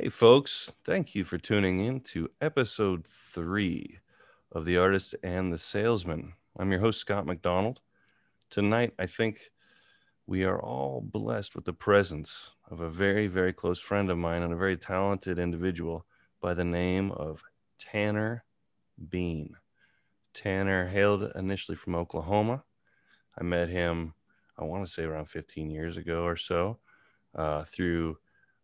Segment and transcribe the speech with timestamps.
[0.00, 3.98] Hey, folks, thank you for tuning in to episode three
[4.52, 6.34] of The Artist and the Salesman.
[6.56, 7.80] I'm your host, Scott McDonald.
[8.48, 9.50] Tonight, I think
[10.24, 14.42] we are all blessed with the presence of a very, very close friend of mine
[14.42, 16.06] and a very talented individual
[16.40, 17.42] by the name of
[17.76, 18.44] Tanner
[19.08, 19.56] Bean.
[20.32, 22.62] Tanner hailed initially from Oklahoma.
[23.36, 24.14] I met him,
[24.56, 26.78] I want to say around 15 years ago or so,
[27.34, 28.18] uh, through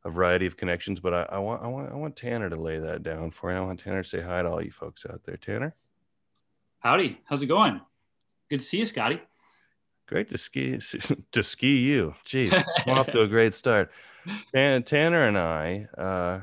[0.04, 1.00] a variety of connections.
[1.00, 3.58] But I, I, want, I want, I want Tanner to lay that down for you.
[3.58, 5.36] I want Tanner to say hi to all you folks out there.
[5.36, 5.74] Tanner,
[6.80, 7.80] howdy, how's it going?
[8.50, 9.20] Good to see you, Scotty.
[10.06, 10.78] Great to ski
[11.32, 12.14] to ski you.
[12.26, 12.52] Jeez,
[12.86, 13.90] I'm off to a great start.
[14.52, 16.40] And Tanner and I, uh,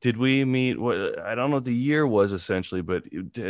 [0.00, 0.78] did we meet?
[0.78, 3.04] What I don't know what the year was essentially, but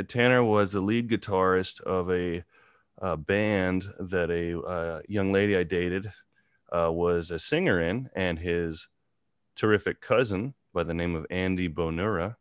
[0.09, 2.45] Tanner was the lead guitarist of a,
[2.99, 6.11] a band that a uh, young lady I dated
[6.75, 8.89] uh, was a singer in, and his
[9.57, 12.37] terrific cousin by the name of Andy Bonura.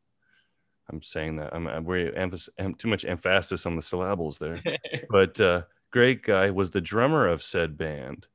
[0.89, 4.61] I'm saying that I'm, I'm very emphasis, too much emphasis on the syllables there,
[5.09, 8.28] but uh, great guy was the drummer of said band,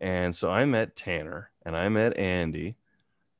[0.00, 2.76] and so I met Tanner and I met Andy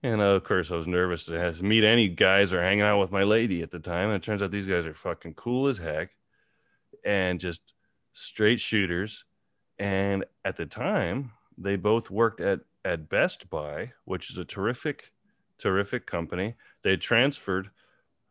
[0.02, 3.22] and of course, I was nervous to meet any guys or hanging out with my
[3.22, 4.08] lady at the time.
[4.08, 6.10] And it turns out these guys are fucking cool as heck
[7.04, 7.60] and just
[8.12, 9.24] straight shooters.
[9.78, 15.12] And at the time, they both worked at, at Best Buy, which is a terrific,
[15.58, 16.55] terrific company.
[16.83, 17.70] They transferred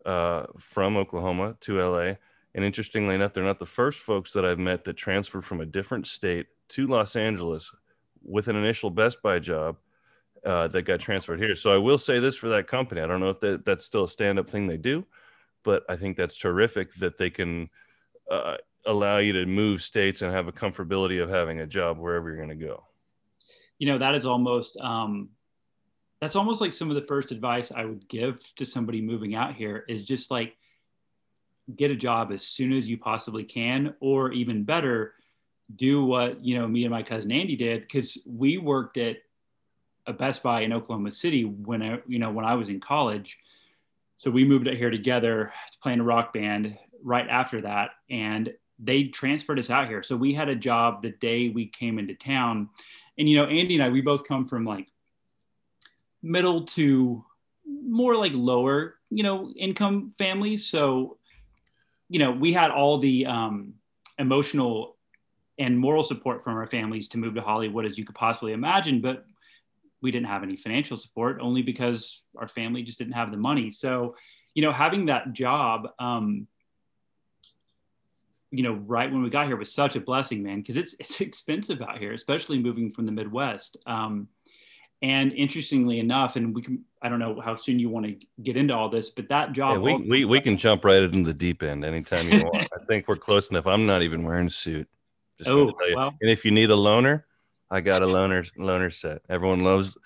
[0.06, 2.14] uh, from Oklahoma to LA.
[2.54, 5.66] And interestingly enough, they're not the first folks that I've met that transferred from a
[5.66, 7.72] different state to Los Angeles
[8.24, 9.78] with an initial Best Buy job
[10.46, 11.56] uh, that got transferred here.
[11.56, 13.02] So I will say this for that company.
[13.02, 15.06] I don't know if that, that's still a stand up thing they do,
[15.64, 17.70] but I think that's terrific that they can
[18.30, 22.30] uh, allow you to move states and have a comfortability of having a job wherever
[22.30, 22.84] you're going to go.
[23.82, 25.30] You know, that is almost, um,
[26.20, 29.56] that's almost like some of the first advice I would give to somebody moving out
[29.56, 30.56] here is just like
[31.76, 35.16] get a job as soon as you possibly can, or even better,
[35.76, 39.18] do what, you know, me and my cousin Andy did, because we worked at
[40.06, 43.40] a Best Buy in Oklahoma City when I, you know, when I was in college.
[44.18, 47.94] So we moved out here together to play in a rock band right after that.
[48.12, 50.04] And they transferred us out here.
[50.04, 52.70] So we had a job the day we came into town.
[53.22, 54.88] And, you know, Andy and I, we both come from like
[56.24, 57.24] middle to
[57.68, 60.66] more like lower, you know, income families.
[60.66, 61.20] So,
[62.10, 63.76] you know, we had all the um,
[64.18, 64.98] emotional
[65.60, 69.02] and moral support from our families to move to Hollywood as you could possibly imagine.
[69.02, 69.24] But
[70.02, 73.70] we didn't have any financial support only because our family just didn't have the money.
[73.70, 74.16] So,
[74.56, 76.48] you know, having that job, um,
[78.52, 81.22] you know, right when we got here was such a blessing, man, because it's it's
[81.22, 83.78] expensive out here, especially moving from the Midwest.
[83.86, 84.28] Um,
[85.04, 88.58] and interestingly enough, and we can I don't know how soon you want to get
[88.58, 91.34] into all this, but that job yeah, we, we, we can jump right into the
[91.34, 92.68] deep end anytime you want.
[92.80, 93.66] I think we're close enough.
[93.66, 94.88] I'm not even wearing a suit.
[95.40, 97.26] Just oh, well, and if you need a loner,
[97.72, 99.22] I got a loner loaner set.
[99.28, 99.98] Everyone loves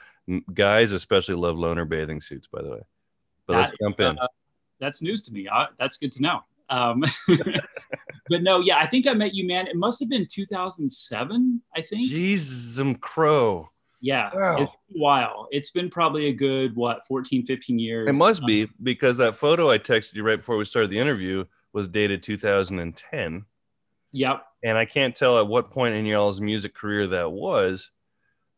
[0.53, 2.47] guys, especially love loner bathing suits.
[2.47, 2.81] By the way,
[3.47, 4.17] but that, let's jump in.
[4.17, 4.27] Uh,
[4.79, 5.47] that's news to me.
[5.47, 6.43] Uh, that's good to know.
[6.69, 7.03] Um,
[8.29, 9.67] but no, yeah, I think I met you, man.
[9.67, 11.61] It must have been 2007.
[11.75, 12.09] I think.
[12.09, 13.69] Jesus, crow.
[14.01, 14.57] Yeah, wow.
[14.57, 15.47] it's been a while.
[15.51, 18.09] It's been probably a good what 14, 15 years.
[18.09, 20.99] It must um, be because that photo I texted you right before we started the
[20.99, 23.45] interview was dated 2010.
[24.11, 24.45] Yep.
[24.63, 27.91] And I can't tell at what point in y'all's music career that was,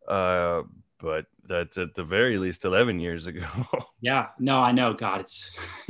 [0.07, 0.63] uh,
[0.99, 3.45] but that's at the very least 11 years ago.
[4.01, 4.27] yeah.
[4.39, 4.93] No, I know.
[4.93, 5.51] God, it's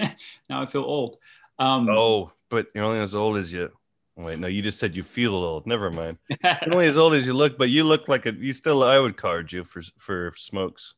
[0.49, 1.17] now I feel old.
[1.59, 3.71] Um, oh, but you're only as old as you.
[4.15, 5.67] Wait, no, you just said you feel old.
[5.67, 6.17] Never mind.
[6.43, 8.33] you're only as old as you look, but you look like a.
[8.33, 10.95] You still, I would card you for for smokes,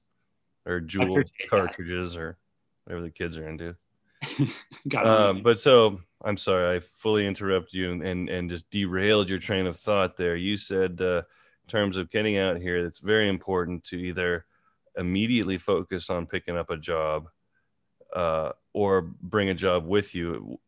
[0.66, 2.20] or Juul cartridges, that.
[2.20, 2.38] or
[2.86, 3.76] whatever the kids are into.
[4.98, 9.66] um, but so I'm sorry, I fully interrupt you and and just derailed your train
[9.66, 10.36] of thought there.
[10.36, 11.24] You said uh,
[11.66, 14.46] in terms of getting out here, it's very important to either
[14.98, 17.28] immediately focus on picking up a job
[18.16, 20.60] uh, or bring a job with you.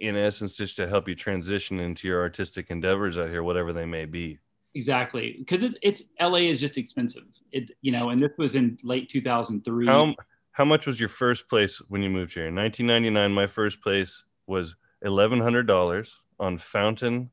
[0.00, 3.84] In essence, just to help you transition into your artistic endeavors out here, whatever they
[3.84, 4.38] may be.
[4.74, 7.24] Exactly, because it, it's LA is just expensive.
[7.52, 9.86] It you know, and this was in late 2003.
[9.86, 10.14] How
[10.52, 12.46] how much was your first place when you moved here?
[12.46, 14.74] In 1999, my first place was
[15.04, 17.30] $1,100 on Fountain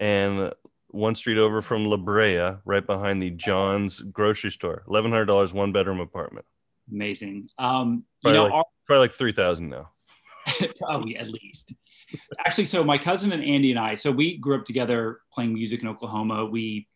[0.00, 0.52] and
[0.88, 4.82] one street over from La Brea, right behind the John's grocery store.
[4.88, 6.46] $1,100, one bedroom apartment.
[6.90, 7.50] Amazing.
[7.58, 9.90] Um, you know, like, our- probably like 3000 now.
[10.80, 11.74] probably at least.
[12.46, 15.82] Actually, so my cousin and Andy and I, so we grew up together playing music
[15.82, 16.46] in Oklahoma.
[16.46, 16.88] We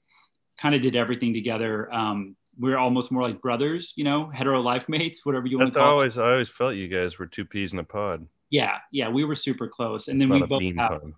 [0.59, 1.93] kind of did everything together.
[1.93, 5.75] Um, we're almost more like brothers, you know, hetero life mates, whatever you want That's
[5.77, 5.93] to call it.
[5.93, 8.27] always I always felt you guys were two peas in a pod.
[8.51, 10.77] Yeah, yeah, we were super close, and then we both have.
[10.77, 11.13] pod.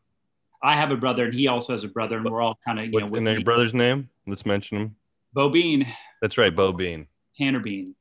[0.63, 2.87] I have a brother, and he also has a brother, and we're all kind of
[2.87, 4.09] you know What, with and your brother's name?
[4.27, 4.97] Let's mention him.
[5.33, 5.87] Bo Bean,
[6.23, 7.07] That's right, Bo Bean.
[7.37, 7.95] Tanner Bean.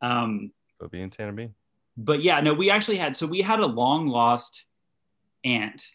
[0.00, 0.50] Um,
[0.80, 1.54] Bo Bean, Tanner Bean.
[1.96, 4.64] but yeah, no, we actually had so we had a long lost
[5.44, 5.90] aunt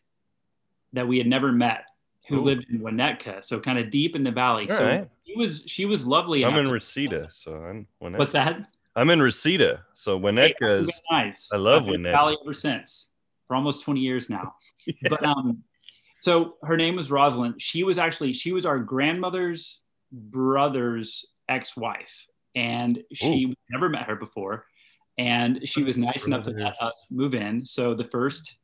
[0.93, 1.85] that we had never met
[2.27, 2.43] who Ooh.
[2.43, 4.69] lived in Winnetka, so kind of deep in the valley.
[4.69, 5.09] All so right.
[5.25, 6.43] she was she was lovely.
[6.43, 8.17] I'm in Reseda, so I'm Winnetka.
[8.19, 8.67] What's that?
[8.95, 11.01] I'm in Reseda, so Hey, Winnetka is.
[11.11, 11.49] nice.
[11.53, 12.11] I love I've Winnetka.
[12.11, 13.09] Valley ever since
[13.47, 14.55] for almost 20 years now.
[15.09, 15.63] But um,
[16.21, 17.61] so her name was Rosalind.
[17.61, 24.65] She was actually she was our grandmother's brother's ex-wife, and she never met her before,
[25.17, 27.65] and she was nice enough to let us move in.
[27.65, 28.55] So the first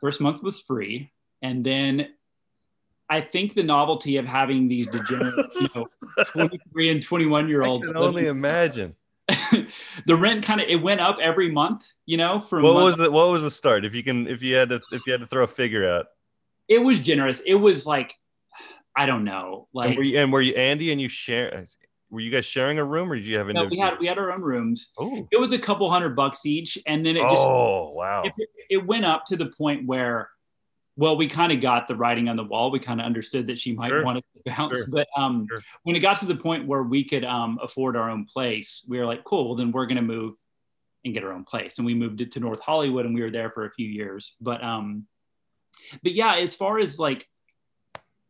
[0.00, 1.12] first month was free,
[1.42, 2.08] and then.
[3.10, 5.86] I think the novelty of having these degenerate, you know,
[6.26, 7.88] 23 and 21 year olds.
[7.88, 8.96] I can only imagine.
[10.04, 13.10] the rent kind of it went up every month you know from What was the
[13.10, 13.86] what was the start?
[13.86, 16.08] If you can, if you had to, if you had to throw a figure out,
[16.68, 18.14] it was generous it was like
[18.96, 21.66] i don't know and like were you and were you Andy and you share?
[22.10, 24.18] Were you guys sharing a room, or did you have no, we had we had
[24.18, 27.36] our own rooms oh, it was a couple hundred bucks each and then it just
[27.46, 28.22] oh wow.
[28.24, 28.32] it,
[28.70, 30.30] it went up to the point where
[30.96, 33.58] well we kind of got the writing on the wall we kind of understood that
[33.58, 34.04] she might Sure.
[34.04, 34.86] want to bounce Sure.
[34.90, 35.60] but um Sure.
[35.82, 38.98] when it got to the point where we could um afford our own place we
[38.98, 40.34] were like cool well then we're going to move
[41.04, 43.30] and get our own place and we moved it to north hollywood and we were
[43.30, 45.06] there for a few years but um
[46.02, 47.28] but yeah as far as like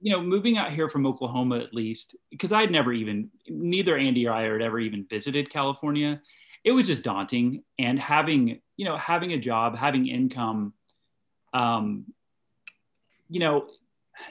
[0.00, 4.27] you know moving out here from oklahoma at least because i'd never even neither andy
[4.27, 6.21] or i had ever even visited california
[6.65, 7.62] it was just daunting.
[7.79, 10.73] And having you know having a job having income
[11.55, 12.05] um
[13.29, 13.69] you know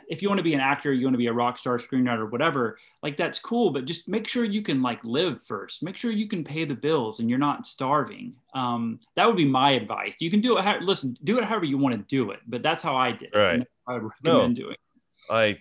[0.08, 2.30] if you want to be an actor you want to be a rock star screenwriter
[2.30, 5.82] whatever like that's cool but just make sure you can like live first.
[5.82, 8.36] Make sure you can pay the bills and you're not starving.
[8.54, 10.16] Um that would be my advice.
[10.20, 12.62] You can do it how, listen do it however you want to do it but
[12.62, 13.38] that's how i did it.
[13.38, 13.54] Right.
[13.54, 14.80] and that's how i would recommend doing it.
[15.30, 15.60] I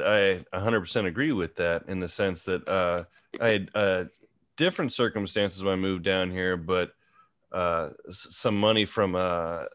[0.00, 3.04] I 100% agree with that in the sense that uh,
[3.38, 4.04] I had uh,
[4.56, 6.92] different circumstances when I moved down here, but
[7.52, 9.66] uh, some money from uh,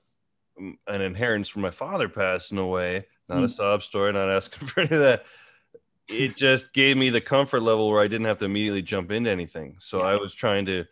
[0.58, 3.08] an inheritance from my father passing away.
[3.30, 3.50] Not a Mm.
[3.50, 5.26] sob story, not asking for any of that.
[6.10, 9.30] It just gave me the comfort level where I didn't have to immediately jump into
[9.32, 9.78] anything.
[9.80, 10.86] So I was trying to,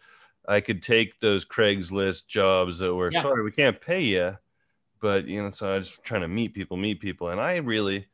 [0.47, 3.27] I could take those Craigslist jobs that were Yeah.
[3.27, 4.37] sorry, we can't pay you,
[5.03, 8.07] but you know, so I was trying to meet people, meet people, and I really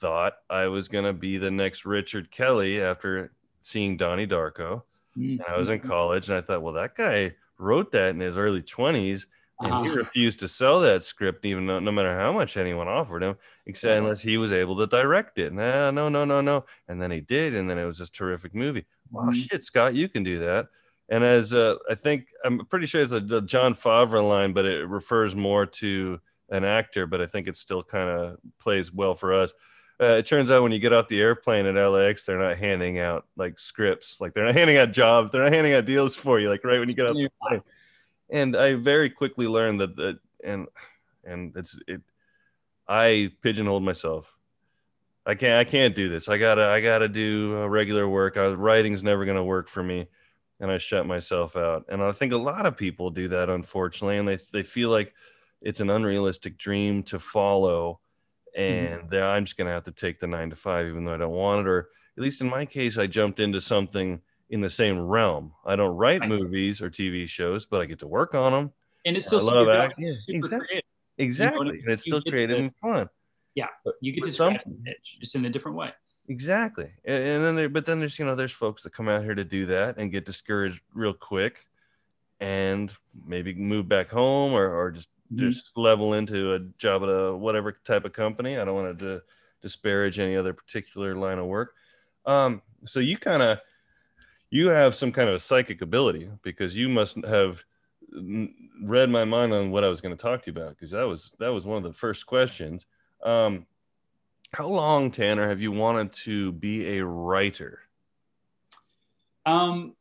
[0.00, 4.82] thought I was gonna be the next Richard Kelly after seeing Donnie Darko.
[5.18, 5.40] Mm.
[5.40, 8.36] And I was in college, and I thought, well, that guy wrote that in his
[8.38, 9.26] early twenties,
[9.60, 9.96] and he Uh-huh.
[9.96, 13.36] refused to sell that script, even though no matter how much anyone offered him,
[13.66, 15.52] except unless he was able to direct it.
[15.52, 16.66] Nah, no, no, no, no.
[16.86, 18.84] And then he did, and then it was this terrific movie.
[19.10, 19.48] Wow, Mhm.
[19.48, 20.68] shit, Scott, you can do that.
[21.08, 24.64] And as uh, I think, I'm pretty sure it's a the Jon Favreau line, but
[24.64, 26.20] it refers more to
[26.50, 27.06] an actor.
[27.06, 29.52] But I think it still kind of plays well for us.
[29.98, 32.98] Uh, it turns out when you get off the airplane at LAX, they're not handing
[32.98, 36.38] out like scripts, like they're not handing out jobs, they're not handing out deals for
[36.38, 37.62] you, like right when you get off the plane.
[38.28, 40.66] And I very quickly learned that that and
[41.24, 42.02] and it's it.
[42.88, 44.36] I pigeonholed myself.
[45.24, 46.28] I can't I can't do this.
[46.28, 48.36] I gotta I gotta do uh, regular work.
[48.36, 50.08] I, writing's never gonna work for me,
[50.60, 51.84] and I shut myself out.
[51.88, 55.12] And I think a lot of people do that, unfortunately, and they they feel like
[55.62, 58.00] it's an unrealistic dream to follow,
[58.56, 58.94] mm-hmm.
[58.94, 61.18] and they're I'm just gonna have to take the nine to five, even though I
[61.18, 61.68] don't want it.
[61.68, 65.52] Or at least in my case, I jumped into something in the same realm.
[65.64, 66.28] I don't write Right.
[66.28, 68.72] movies or TV shows, but I get to work on them.
[69.04, 70.06] and it's I still love super, acting.
[70.06, 70.66] Yeah, exactly.
[70.66, 70.84] creative.
[71.18, 73.08] Exactly, You and it's still creative to- and fun.
[73.54, 73.68] Yeah.
[74.00, 75.90] You get But to some- scratch the itch just in a different way
[76.28, 76.90] Exactly.
[77.04, 79.34] And, and then there, but then there's, you know, there's folks that come out here
[79.34, 81.66] to do that and get discouraged real quick
[82.40, 82.92] and
[83.26, 85.38] maybe move back home or, or just, Mhm.
[85.50, 88.58] just level into a job at a whatever type of company.
[88.58, 89.22] I don't want to
[89.60, 91.74] disparage any other particular line of work.
[92.26, 93.58] Um, so you kind of,
[94.50, 97.64] you have some kind of a psychic ability because you must have
[98.82, 101.02] read my mind on what I was going to talk to you about because that
[101.04, 102.86] was that was one of the first questions.
[103.22, 103.66] Um,
[104.52, 107.80] how long, Tanner, have you wanted to be a writer?
[109.44, 109.94] um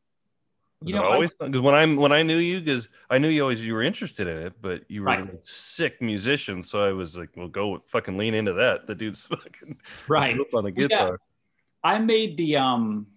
[0.84, 3.64] you know always because when I'm when I knew you, because I knew you always
[3.64, 5.34] you were interested in it, but you were Right.
[5.34, 8.88] a sick musician, so I was like, well, go fucking lean into that.
[8.88, 10.88] The dude's fucking right on the Well, yeah.
[10.88, 11.20] guitar.
[11.84, 13.08] I made the um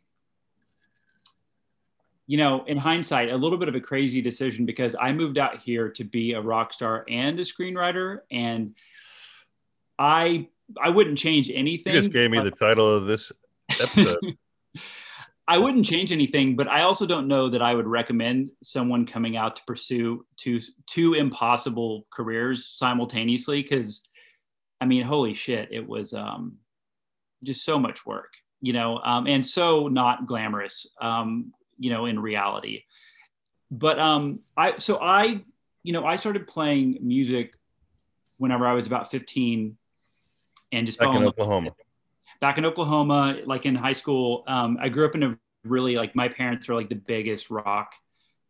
[2.26, 5.58] you know, in hindsight, a little bit of a crazy decision because I moved out
[5.60, 8.74] here to be a rock star and a screenwriter and
[9.98, 10.48] I
[10.80, 11.92] I wouldn't change You anything.
[11.92, 13.32] just gave me the title of this
[13.80, 14.18] episode.
[15.48, 19.34] I wouldn't change anything, but I also don't know that I would recommend someone coming
[19.34, 23.62] out to pursue two two impossible careers simultaneously.
[23.62, 24.02] Because,
[24.78, 26.58] I mean, holy shit, it was um,
[27.42, 32.20] just so much work, you know, um, and so not glamorous, um, you know, in
[32.20, 32.82] reality.
[33.70, 35.40] But um, I so I,
[35.82, 37.54] you know, I started playing music
[38.36, 39.78] whenever I was about fifteen,
[40.72, 41.70] and just Back in Oklahoma.
[42.40, 46.14] back in Oklahoma, like in high school, um, I grew up in a really like
[46.14, 47.92] my parents are like the biggest rock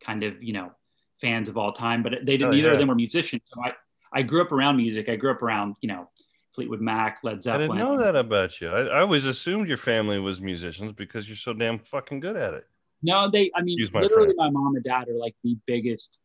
[0.01, 0.73] kind of you know
[1.21, 2.49] fans of all time, but they didn't.
[2.49, 2.73] Oh, neither yeah.
[2.75, 3.43] of them were musicians.
[3.53, 3.73] So I
[4.13, 5.09] I grew up around music.
[5.09, 6.09] I grew up around you know
[6.55, 7.71] Fleetwood Mac, Led Zeppelin.
[7.71, 8.69] I didn't know that about you.
[8.69, 12.55] I, I always assumed your family was musicians because you're so damn fucking good at
[12.55, 12.67] it.
[13.03, 13.51] No, they.
[13.55, 14.39] I mean, my literally, French.
[14.39, 16.19] my mom and dad are like the biggest,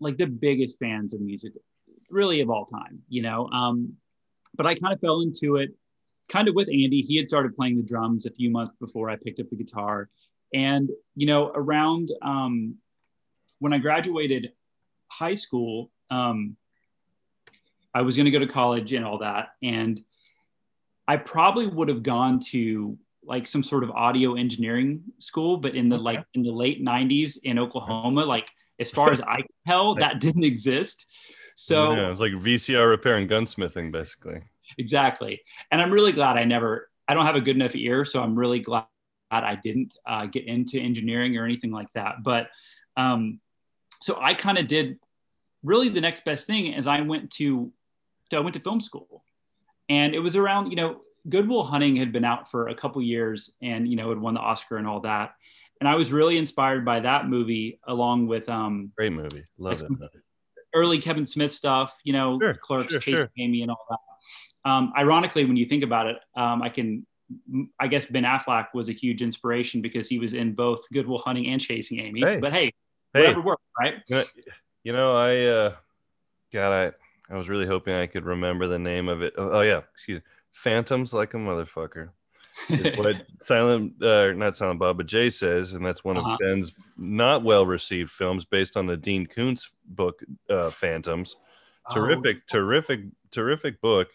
[0.00, 1.52] like the biggest fans of music,
[2.10, 3.00] really of all time.
[3.08, 3.94] You know, um,
[4.54, 5.74] but I kind of fell into it,
[6.28, 7.02] kind of with Andy.
[7.02, 10.08] He had started playing the drums a few months before I picked up the guitar,
[10.54, 12.76] and you know, around um,
[13.58, 14.52] when I graduated
[15.08, 16.56] high school, um,
[17.94, 20.02] I was going to go to college and all that, and
[21.06, 25.88] I probably would have gone to like some sort of audio engineering school, but in
[25.88, 26.04] the Okay.
[26.04, 30.20] like in the late '90s in Oklahoma, like as far as I can tell, that
[30.20, 31.06] didn't exist.
[31.54, 34.42] So yeah, it's like VCR repair and gunsmithing, basically.
[34.78, 36.88] exactly, and I'm really glad I never.
[37.08, 38.84] I don't have a good enough ear, so I'm really glad
[39.30, 42.22] I didn't uh, get into engineering or anything like that.
[42.22, 42.50] But
[42.96, 43.40] um,
[44.00, 44.98] so I kind of did.
[45.62, 47.72] Really, the next best thing is I went to
[48.32, 49.24] I went to film school,
[49.88, 53.50] and it was around you know Goodwill Hunting had been out for a couple years,
[53.60, 55.34] and you know had won the Oscar and all that.
[55.80, 59.44] And I was really inspired by that movie, along with um, Great movie.
[59.58, 60.06] Love Like movie.
[60.74, 63.30] Early Kevin Smith stuff, you know, Sure, Clerks, sure, Chasing sure.
[63.38, 64.70] Amy, and all that.
[64.70, 67.06] Um, ironically, when you think about it, um, I can,
[67.78, 71.46] I guess Ben Affleck was a huge inspiration because he was in both Goodwill Hunting
[71.46, 72.20] and Chasing Amy.
[72.20, 72.38] Hey.
[72.40, 72.72] But hey,
[73.12, 73.94] Hey, whatever worked, right?
[74.06, 74.24] you know,
[74.84, 75.74] you know, I, uh,
[76.52, 79.34] God, I, I was really hoping I could remember the name of it.
[79.36, 80.24] Oh, oh, yeah, excuse me.
[80.52, 82.10] Phantoms like a motherfucker.
[82.96, 86.32] what Silent, uh, not Silent Bob, but Jay says, and that's one Uh-huh.
[86.32, 91.36] of Ben's not well received films based on the Dean Koontz book, uh, Phantoms.
[91.88, 93.00] Oh, Terrific, terrific,
[93.30, 94.08] terrific book.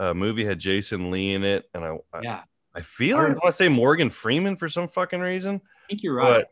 [0.00, 2.42] Uh, movie had Jason Lee in it, and I, I, yeah,
[2.74, 6.02] I feel I I want to say Morgan Freeman for some fucking reason, I think
[6.02, 6.38] you're right.
[6.44, 6.48] but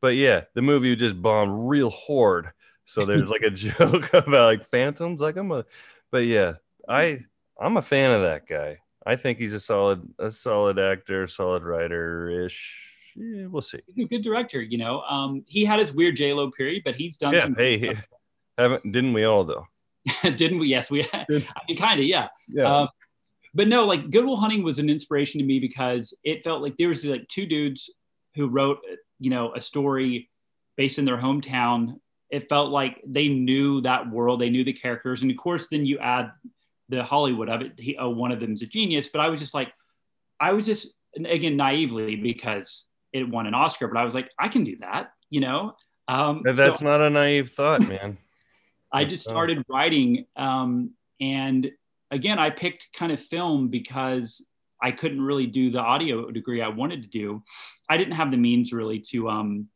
[0.00, 2.50] but yeah, the movie just bombed real hard.
[2.84, 5.64] So there's like a joke about like phantoms, like I'm a,
[6.12, 6.54] but yeah,
[6.88, 7.24] I
[7.60, 8.78] I'm a fan of that guy.
[9.06, 12.80] I think he's a solid a solid actor, solid writer ish.
[13.16, 13.80] Yeah, we'll see.
[13.94, 15.02] He's a good director, you know.
[15.02, 17.54] Um, he had his weird J Lo period, but he's done Yeah, some.
[17.54, 17.96] hey,
[18.58, 19.66] Haven't didn't we all though?
[20.22, 20.68] didn't we?
[20.68, 21.04] Yes, we.
[21.12, 21.26] I
[21.68, 22.28] mean, kind of, yeah.
[22.48, 22.64] Yeah.
[22.80, 22.88] Um,
[23.54, 26.88] but no, like Goodwill Hunting was an inspiration to me because it felt like there
[26.88, 27.90] was like two dudes
[28.34, 28.78] who wrote,
[29.20, 30.28] you know, a story
[30.76, 32.00] based in their hometown.
[32.30, 35.86] It felt like they knew that world, they knew the characters, and of course, then
[35.86, 36.32] you add
[36.88, 37.72] the Hollywood of it.
[37.78, 39.72] He, oh, one of them's a genius, but I was just like,
[40.40, 44.48] I was just again naively because it won an Oscar, but I was like, I
[44.48, 45.76] can do that, you know.
[46.08, 48.18] Um, And so- that's not a naive thought, man.
[48.92, 49.30] I just Oh.
[49.30, 50.26] started writing.
[50.36, 51.70] Um, and
[52.10, 54.44] again, I picked kind of film because
[54.82, 57.42] I couldn't really do the audio degree I wanted to do.
[57.88, 59.68] I didn't have the means really to um,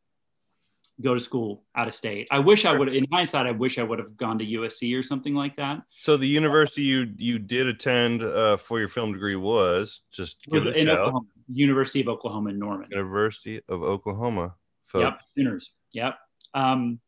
[1.01, 2.27] go to school out of state.
[2.31, 5.03] I wish I would, in hindsight, I wish I would have gone to USC or
[5.03, 5.81] something like that.
[5.97, 10.65] So the university you you did attend uh, for your film degree was just give
[10.65, 10.99] it a in shout.
[10.99, 12.87] Oklahoma, University of Oklahoma in Norman.
[12.91, 14.55] University of Oklahoma.
[14.87, 15.03] folks.
[15.03, 15.71] Yep, Sooners.
[15.93, 16.15] Yep.
[16.53, 16.99] Um,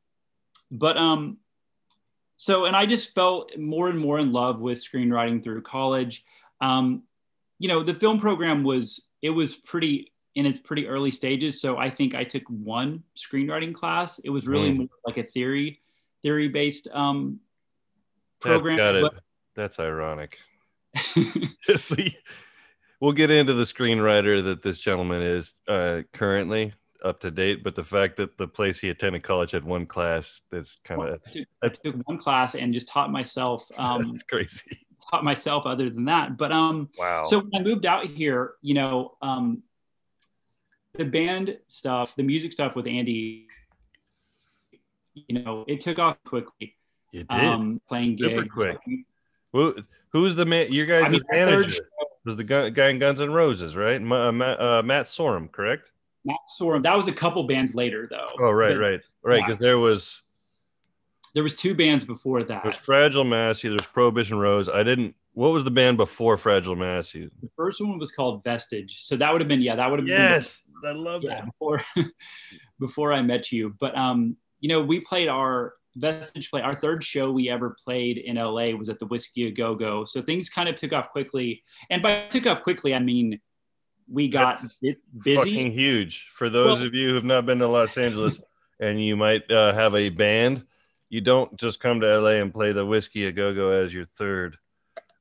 [0.71, 1.37] but um,
[2.37, 6.23] so and I just felt more and more in love with screenwriting through college.
[6.61, 7.03] Um,
[7.59, 11.59] you know, the film program was it was pretty in its pretty early stages.
[11.59, 14.19] So I think I took one screenwriting class.
[14.19, 14.77] It was really Mm.
[14.77, 15.81] more like a theory
[16.23, 17.39] theory based um,
[18.43, 18.95] That's program.
[18.97, 19.01] it.
[19.01, 19.23] but-
[19.55, 20.37] That's ironic.
[21.65, 22.13] Just the
[22.99, 26.73] we'll get into the screenwriter that this gentleman is uh, currently
[27.03, 30.41] up to date, but the fact that the place he attended college had one class
[30.51, 34.23] that's kind of I took- I took one class and just taught myself um, that's
[34.23, 34.85] crazy.
[35.09, 36.37] taught myself other than that.
[36.37, 37.23] But um, Wow.
[37.25, 39.63] So when I moved out here, you know, um,
[40.93, 43.47] the band stuff, the music stuff with Andy,
[45.13, 46.75] you know, it took off quickly.
[47.11, 47.31] you did.
[47.31, 48.53] Um, playing Super gigs.
[48.53, 48.77] quick.
[49.53, 49.75] Who
[50.09, 50.71] who's the man?
[50.71, 51.85] Your guys' I mean, manager third
[52.25, 54.01] was the guy, guy in Guns N' Roses, right?
[54.01, 55.91] Ma- uh, Matt, uh, Matt Sorum, correct?
[56.23, 56.83] Matt Sorum.
[56.83, 58.27] That was a couple bands later, though.
[58.39, 59.39] Oh, right, But- right, right.
[59.39, 59.45] yeah.
[59.47, 60.21] Because there was
[61.33, 62.63] there was two bands before that.
[62.63, 63.69] There's Fragile Massey.
[63.69, 64.67] There's Prohibition Rose.
[64.69, 65.15] I didn't.
[65.33, 67.29] What was the band before Fragile Massey?
[67.41, 69.03] The first one was called Vestige.
[69.03, 70.75] So that would have been yeah, that would have yes, been.
[70.83, 71.45] Yes, I love yeah, that.
[71.45, 71.83] Before
[72.79, 76.61] before I met you, but um, you know, we played our Vestige play.
[76.61, 80.03] Our third show we ever played in LA was at the Whiskey A Go Go.
[80.05, 83.39] So things kind of took off quickly, and by took off quickly, I mean
[84.11, 84.75] we got That's
[85.23, 85.35] busy.
[85.35, 88.41] Fucking huge for those Well- of you who've not been to Los Angeles
[88.81, 90.65] and you might uh, have a band.
[91.11, 94.05] You don't just come to LA and play the Whiskey a Go Go as your
[94.17, 94.57] third.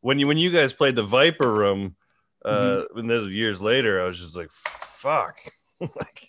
[0.02, 1.96] When you when you guys played the Viper Room,
[2.44, 2.96] uh, Mm-hmm.
[2.96, 5.36] when this was years later, I was just like, "Fuck!"
[5.80, 6.28] like,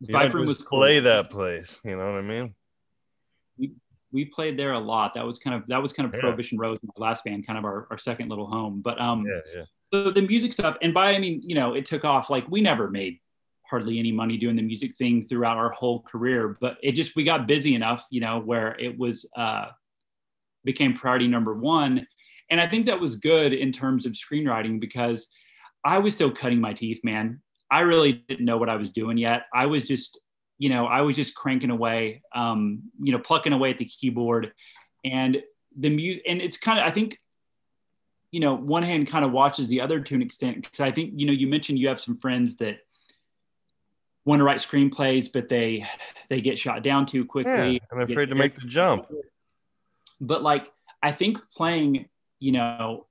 [0.00, 0.78] Viper just was cool.
[0.78, 1.80] play that place.
[1.84, 2.54] You know what I mean?
[4.12, 5.14] we played there a lot.
[5.14, 6.20] That was kind of that was kind of Yeah.
[6.20, 8.80] Prohibition Rose, my last band, kind of our, our second little home.
[8.80, 9.64] But um, Yeah, yeah.
[9.92, 12.30] so the music stuff, and by I mean, you know, it took off.
[12.30, 13.18] Like we never made
[13.68, 17.24] hardly any money doing the music thing throughout our whole career, but it just we
[17.24, 19.66] got busy enough, you know, where it was uh,
[20.64, 22.06] became priority number one,
[22.50, 25.28] and I think that was good in terms of screenwriting because
[25.84, 27.40] I was still cutting my teeth, man.
[27.70, 29.46] I really didn't know what I was doing yet.
[29.52, 30.20] I was just,
[30.58, 34.52] you know, I was just cranking away, um, you know, plucking away at the keyboard,
[35.04, 35.42] and
[35.76, 36.22] the music.
[36.28, 37.18] And it's kind of, I think,
[38.30, 40.62] you know, one hand kind of watches the other to an extent.
[40.62, 42.78] Because I think, you know, you mentioned you have some friends that
[44.24, 45.86] want to write screenplays, but they
[46.28, 47.74] they get shot down too quickly.
[47.74, 49.06] Yeah, I'm afraid to make the jump.
[50.20, 50.70] But like,
[51.02, 52.08] I think playing,
[52.40, 53.06] you know,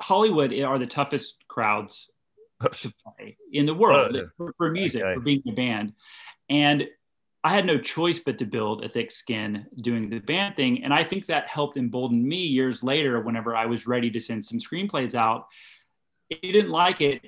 [0.00, 2.10] Hollywood are the toughest crowds
[2.80, 4.22] to play in the world yeah.
[4.36, 5.14] for, for music, Okay.
[5.14, 5.92] for being a band.
[6.50, 6.88] And
[7.44, 10.82] I had no choice but to build a thick skin doing the band thing.
[10.82, 14.44] And I think that helped embolden me years later whenever I was ready to send
[14.44, 15.46] some screenplays out.
[16.30, 17.22] If you didn't like it,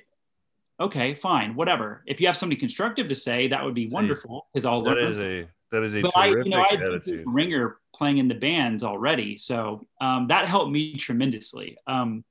[0.80, 2.02] okay, fine, whatever.
[2.06, 5.12] If you have something constructive to say, that would be wonderful because I'll learn.
[5.12, 7.24] is a that is a but I, terrific you know, I attitude.
[7.26, 11.76] ringer playing in the bands already, so um, that helped me tremendously.
[11.86, 12.24] Um,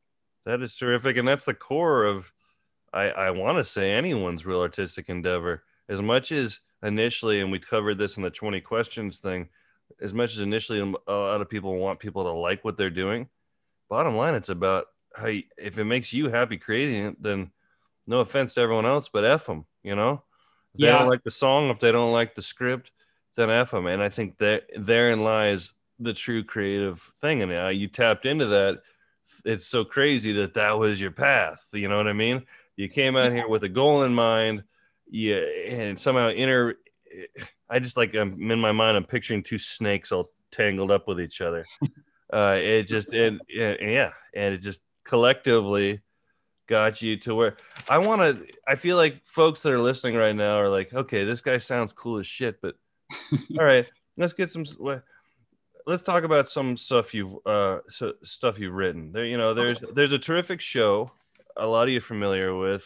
[0.45, 2.31] That is terrific, and that's the core of,
[2.91, 5.63] I I want to say anyone's real artistic endeavor.
[5.87, 9.49] As much as initially, and we covered this in the twenty questions thing,
[10.01, 13.29] as much as initially a lot of people want people to like what they're doing.
[13.89, 17.51] Bottom line, it's about how you, if it makes you happy creating it, then
[18.09, 19.65] no offense to everyone else, but f them.
[19.83, 20.23] You know,
[20.75, 20.91] if they Yeah.
[20.91, 22.91] don't like the song, if they don't like the script,
[23.35, 23.87] then f them.
[23.87, 28.47] And I think that therein lies the true creative thing, and uh, you tapped into
[28.47, 28.81] that
[29.45, 31.63] it's so crazy that that was your path.
[31.73, 32.45] You know what I mean?
[32.75, 34.63] You came out here with a goal in mind,
[35.09, 36.75] yeah, and somehow inner.
[37.69, 38.97] I just like I'm in my mind.
[38.97, 41.69] I'm picturing two snakes all tangled up with each other.
[42.31, 45.99] Uh, it just and yeah, yeah, and it just collectively
[46.69, 47.57] got you to where
[47.89, 48.47] I want to.
[48.67, 51.91] I feel like folks that are listening right now are like, okay, this guy sounds
[51.91, 52.75] cool as shit, but
[53.59, 54.63] all right, let's get some
[55.87, 59.79] let's talk about some stuff you've uh so, stuff you've written there you know there's
[59.95, 61.09] there's a terrific show
[61.57, 62.85] a lot of you familiar with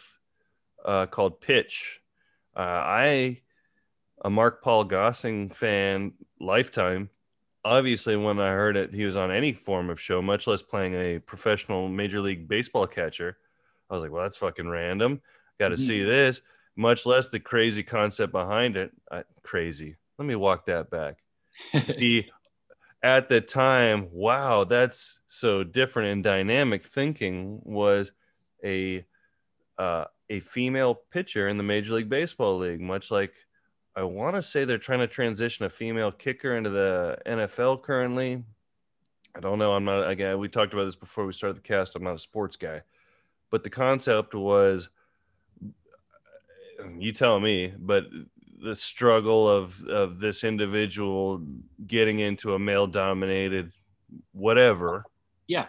[0.86, 2.00] uh called pitch
[2.56, 3.38] uh i
[4.24, 7.10] a Mark-Paul Gosselaar fan lifetime
[7.62, 10.94] obviously when i heard it he was on any form of show much less playing
[10.94, 13.36] a professional major league baseball catcher
[13.94, 15.20] i was like well that's fucking random
[15.58, 15.86] got to Mhm.
[15.86, 16.40] see this
[16.76, 21.18] much less the crazy concept behind it I, crazy let me walk that back
[21.72, 22.26] the
[23.02, 28.12] at the time, wow, that's so different and dynamic thinking was
[28.64, 29.04] a
[29.78, 33.34] uh, a female pitcher in the Major League Baseball league, much like
[33.94, 38.42] I want to say they're trying to transition a female kicker into the NFL currently.
[39.36, 39.74] I don't know.
[39.74, 40.38] I'm not again.
[40.38, 41.96] We talked about this before we started the cast.
[41.96, 42.80] I'm not a sports guy,
[43.54, 44.88] but the concept was
[46.98, 48.06] you tell me, but
[48.60, 51.40] the struggle of of this individual
[51.86, 53.70] getting into a male dominated
[54.32, 55.04] whatever
[55.46, 55.66] yeah,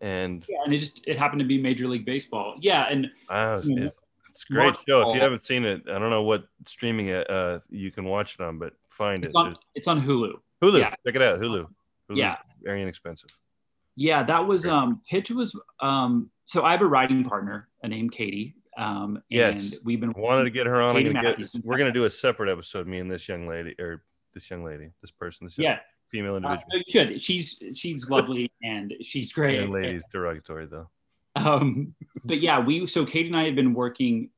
[0.00, 2.54] and yeah, and it just it happened to be Major League Baseball.
[2.60, 3.86] Yeah, and was, Mhm.
[3.86, 6.44] it's, it's a great Mark show if you haven't seen it i don't know what
[6.68, 10.00] streaming it uh you can watch it on but find it it's on it's on
[10.00, 10.34] Hulu.
[10.62, 10.90] hulu yeah.
[11.04, 11.66] check it out hulu
[12.08, 12.36] Hulu's Yeah.
[12.62, 13.30] very inexpensive
[14.00, 18.54] Yeah, that was um pitch was um so I have a writing partner named Katie.
[18.78, 19.74] Um and Yes.
[19.84, 22.86] we've been wanted to get her on gonna get- we're gonna do a separate episode
[22.86, 26.36] me and this young lady or this young lady this person this yeah, female uh,
[26.38, 27.20] individual you should.
[27.22, 29.68] She's she's lovely and she's great.
[29.68, 30.88] ladies derogatory though
[31.36, 34.30] Um, but yeah, we so Katie and I had been working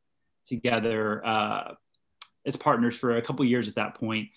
[0.45, 1.75] together uh,
[2.45, 4.31] as partners for a couple years at that point.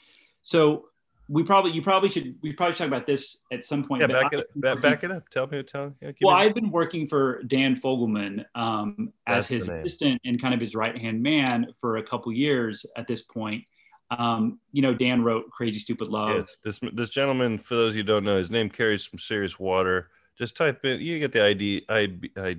[0.44, 0.90] So
[1.28, 4.02] we probably you probably should we probably should talk about this at some point.
[4.02, 6.70] yeah back I- it back, back it up tell me tell yeah, Well, I've been
[6.70, 11.68] working for Dan Fogelman um, as his assistant and kind of his right hand man
[11.80, 13.64] for a couple years at this point.
[14.12, 16.38] Um, you know, Dan wrote Crazy Stupid Love.
[16.38, 19.18] Yes, this this gentleman, for those of you who don't know, his name carries some
[19.18, 20.10] serious water.
[20.38, 22.58] Just type in, you get the ID, I, I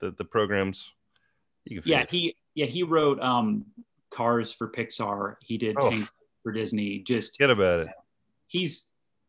[0.00, 0.90] the the programs.
[1.64, 2.10] You can yeah, it.
[2.10, 3.66] he yeah he wrote um,
[4.10, 5.36] Cars for Pixar.
[5.42, 5.90] He did oh.
[5.90, 6.08] Tank
[6.42, 7.00] for Disney.
[7.00, 7.88] Just get about it.
[8.46, 8.84] He's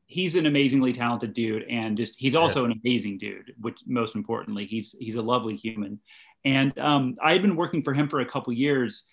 [0.07, 2.71] he's an amazingly talented dude, and just he's also yeah.
[2.71, 3.53] an amazing dude.
[3.59, 5.99] Which most importantly, he's he's a lovely human.
[6.45, 9.03] And um, I had been working for him for a couple years,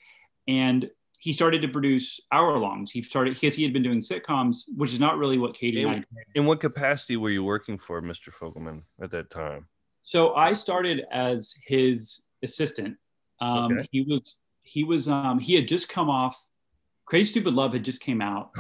[0.47, 2.91] and he started to produce hour longs.
[2.93, 5.89] He started because he had been doing sitcoms, which is not really what Katie in,
[5.89, 5.99] and I.
[5.99, 6.27] Did.
[6.37, 8.29] In what capacity were you working for, Mr.
[8.33, 9.67] Fogelman, at that time?
[10.03, 12.97] So I started as his assistant.
[13.41, 13.89] Um, okay.
[13.91, 16.41] He was he was um, he had just come off.
[17.07, 18.51] Crazy Stupid Love had just came out.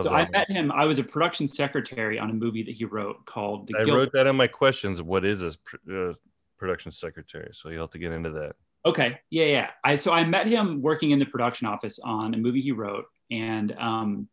[0.00, 0.72] so I met him.
[0.72, 3.66] I was a production secretary on a movie that he wrote called.
[3.66, 3.96] The I Guild.
[3.96, 5.02] wrote that in my questions.
[5.02, 5.52] What is a
[5.92, 6.14] uh,
[6.58, 7.50] production secretary?
[7.52, 8.54] So you'll have to get into that.
[8.86, 9.20] Okay.
[9.28, 9.70] Yeah, yeah.
[9.84, 13.06] I so I met him working in the production office on a movie he wrote,
[13.30, 14.28] and um,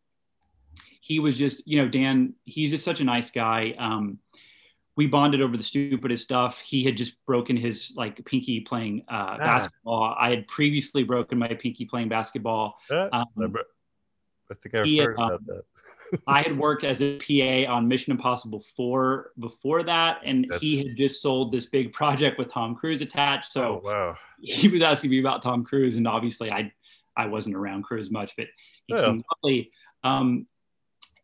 [1.00, 2.34] he was just, you know, Dan.
[2.44, 3.74] He's just such a nice guy.
[3.78, 4.18] Um,
[4.98, 6.58] we bonded over the stupidest stuff.
[6.58, 9.38] He had just broken his like pinky playing uh, ah.
[9.38, 10.16] basketball.
[10.18, 12.76] I had previously broken my pinky playing basketball.
[12.90, 13.54] Uh, um,
[14.50, 15.62] I think I heard about um, that.
[16.26, 20.60] I had worked as a PA on Mission Impossible 4 before that, and That's...
[20.60, 23.52] he had just sold this big project with Tom Cruise attached.
[23.52, 24.16] So oh, wow.
[24.40, 26.72] he was asking me about Tom Cruise, and obviously I
[27.16, 28.48] I wasn't around Cruise much, but
[28.88, 29.04] he yeah.
[29.04, 29.70] seemed lovely.
[30.02, 30.48] Um,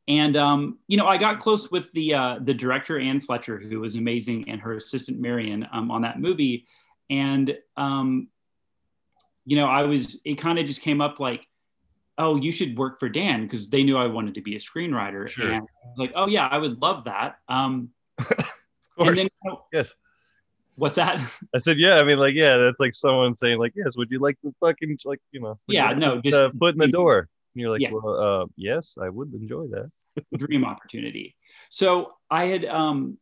[0.07, 3.81] and um, you know, I got close with the uh, the director Anne Fletcher, who
[3.81, 6.67] was amazing, and her assistant Marion um, on that movie.
[7.11, 8.29] And um,
[9.47, 11.47] you know, I was it kind of just came up like
[12.19, 15.29] oh, you should work for Dan because they knew I wanted to be a screenwriter.
[15.29, 15.51] Sure.
[15.51, 17.39] And I was like, oh yeah, I would love that.
[17.49, 17.91] Um,
[18.99, 19.29] and then,
[19.73, 19.95] yes.
[20.77, 21.21] What's that?
[21.55, 21.99] I said, yeah.
[21.99, 24.99] I mean, like, yeah, that's like someone saying, like, yes, would you like the fucking,
[25.05, 27.29] like, you know, yeah, no, just foot in the door.
[27.55, 27.91] And you're like, yeah.
[27.93, 29.91] well, uh, yes, I would enjoy that.
[30.37, 31.37] Dream opportunity.
[31.71, 33.19] So I had, um,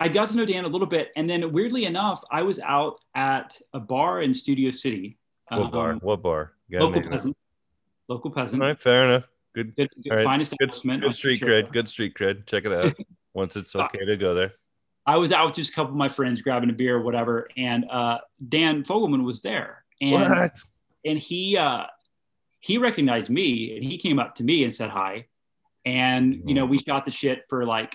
[0.00, 2.98] I got to know Dan a little bit, and then weirdly enough, I was out
[3.14, 5.18] at a bar in Studio City.
[5.48, 5.94] What um, bar?
[5.94, 6.52] What bar?
[6.70, 7.36] Local peasant
[8.12, 8.62] local peasant.
[8.62, 9.24] All right, fair enough.
[9.54, 10.24] Good, good, good right.
[10.24, 11.02] fine establishment.
[11.02, 11.72] Good, good street cred.
[11.72, 12.46] Good street cred.
[12.46, 12.94] Check it out
[13.34, 14.52] once it's okay to go there.
[15.04, 17.48] I was out with just a couple of my friends grabbing a beer or whatever,
[17.56, 18.18] and uh,
[18.48, 20.56] Dan Fogelman was there, and what?
[21.04, 21.84] and he uh,
[22.62, 25.26] he recognized me, and he came up to me and said hi,
[25.84, 27.94] and you know we shot the shit for like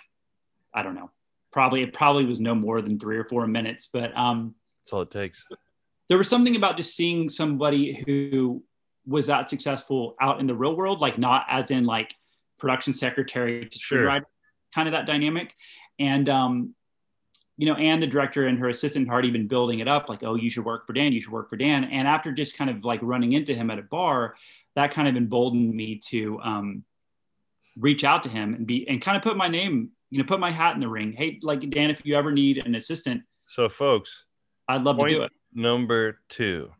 [0.73, 1.09] I don't know,
[1.51, 5.01] probably it probably was no more than three or four minutes, but um, that's all
[5.01, 5.45] it takes.
[6.09, 8.63] There was something about just seeing somebody who
[9.05, 12.13] was that successful out in the real world, like not as in like
[12.59, 14.05] production secretary to sure.
[14.75, 15.53] kind of that dynamic.
[15.97, 16.75] And um,
[17.57, 20.23] you know, and the director and her assistant had already been building it up, like,
[20.23, 21.85] oh, you should work for Dan, you should work for Dan.
[21.85, 24.35] And after just kind of like running into him at a bar,
[24.75, 26.83] that kind of emboldened me to um,
[27.77, 30.39] reach out to him and be and kind of put my name, you know, put
[30.39, 31.13] my hat in the ring.
[31.13, 34.25] Hey, like Dan, if you ever need an assistant, so folks,
[34.67, 35.31] I'd love to do it.
[35.53, 36.71] Number two,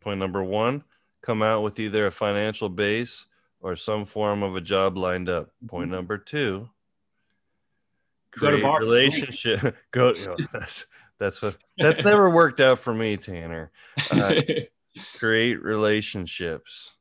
[0.00, 0.84] point number one
[1.22, 3.24] come out with either a financial base
[3.60, 5.48] or some form of a job lined up.
[5.66, 5.94] Point mm-hmm.
[5.94, 6.68] number two,
[8.34, 9.76] create go relationship.
[9.90, 10.14] go.
[10.16, 10.86] Oh, that's
[11.18, 13.70] that's what that's never worked out for me, Tanner.
[14.10, 14.40] Uh,
[15.16, 16.92] create relationships.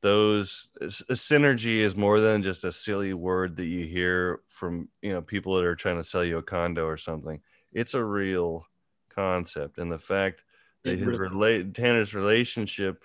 [0.00, 5.12] Those a synergy is more than just a silly word that you hear from you
[5.12, 7.40] know people that are trying to sell you a condo or something.
[7.72, 8.66] It's a real
[9.08, 10.44] concept, and the fact
[10.84, 13.02] that his relate Tanner's relationship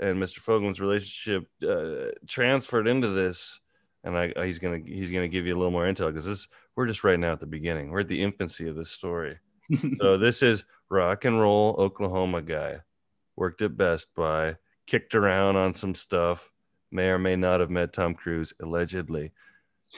[0.00, 0.40] and Mr.
[0.40, 3.58] Fogelman's relationship uh, transferred into this,
[4.04, 6.86] and I, he's gonna he's gonna give you a little more intel because this we're
[6.86, 7.90] just right now at the beginning.
[7.90, 9.38] We're at the infancy of this story.
[10.00, 12.78] so this is rock and roll Oklahoma guy,
[13.36, 16.50] worked at Best Buy, kicked around on some stuff,
[16.90, 19.32] may or may not have met Tom Cruise allegedly.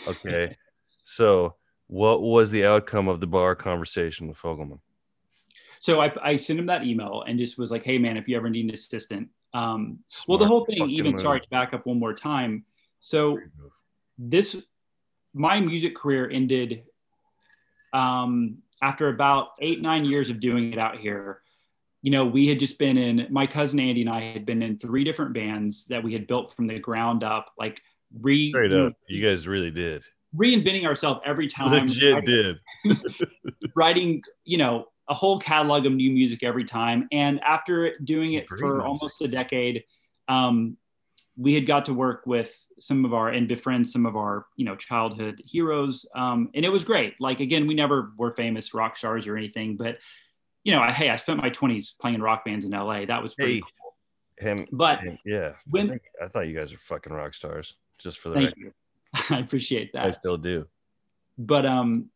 [0.06, 0.56] Okay,
[1.04, 4.80] so what was the outcome of the bar conversation with Fogelman?
[5.80, 8.36] So I, I sent him that email and just was like, "Hey man, if you
[8.36, 11.98] ever need an assistant, um, well, the whole thing, even sorry to back up one
[11.98, 12.64] more time.
[12.98, 13.38] So
[14.18, 14.56] this,
[15.32, 16.84] my music career ended
[17.92, 21.40] um, after about eight, nine years of doing it out here.
[22.02, 24.78] You know, we had just been in, my cousin Andy and I had been in
[24.78, 27.80] three different bands that we had built from the ground up, like
[28.20, 28.50] re.
[28.50, 28.92] Straight up.
[29.08, 30.04] You guys really did.
[30.36, 31.86] Reinventing ourselves every time.
[31.86, 33.00] Legit writing, did.
[33.76, 37.08] writing, you know, a whole catalog of new music every time.
[37.12, 38.84] And after doing it for music.
[38.84, 39.84] almost a decade,
[40.28, 40.76] um,
[41.36, 44.64] we had got to work with some of our and befriend some of our you
[44.64, 47.14] know childhood heroes, um, and it was great.
[47.20, 49.98] Like again, we never were famous rock stars or anything, but
[50.62, 53.04] you know, I, hey, I spent my twenties playing rock bands in LA.
[53.04, 54.50] That was pretty hey, cool.
[54.50, 57.74] And, But and yeah, when- I, think- I thought you guys were fucking rock stars.
[57.98, 58.74] Just for the thank record,
[59.30, 59.36] you.
[59.36, 60.06] I appreciate that.
[60.06, 60.66] I still do.
[61.38, 62.10] but um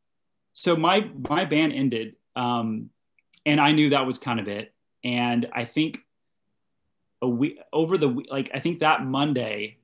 [0.54, 2.90] so my my band ended um
[3.46, 6.00] and i knew that was kind of it and i think
[7.22, 9.76] a week over the like i think that monday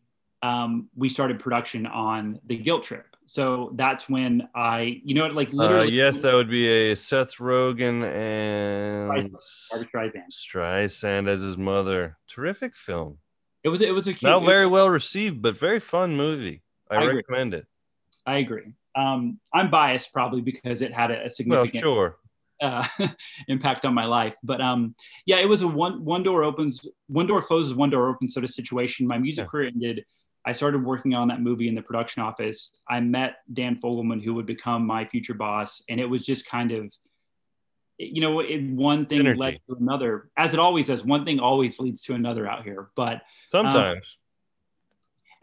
[0.43, 5.49] um we started production on the guilt trip so that's when i you know like
[5.49, 9.39] Uh, literally yes, that would be a Seth Rogen and Barbra
[9.87, 10.31] Streisand.
[10.31, 12.19] Streisand as his mother.
[12.29, 13.19] Terrific film.
[13.63, 16.63] it was it was a cute Not very well received, but very fun movie.
[16.91, 17.17] I, I agree.
[17.17, 17.67] recommend it.
[18.27, 22.19] i agree um i'm biased probably because it had a, a Well, significant sure.
[22.61, 22.87] Uh,
[23.49, 24.37] impact on my life.
[24.43, 24.95] But um,
[25.27, 28.45] yeah, it was a one one door opens, one door closes, one door opens sort
[28.45, 29.07] of situation.
[29.07, 29.49] My music Yeah.
[29.49, 30.05] career ended.
[30.47, 32.71] I started working on that movie in the production office.
[32.89, 36.71] I met Dan Fogelman, who would become my future boss, and it was just kind
[36.71, 36.93] of,
[37.97, 39.39] you know, it, one thing Synergy.
[39.39, 41.03] led to another, as it always does.
[41.03, 42.91] One thing always leads to another out here.
[42.95, 44.19] But Sometimes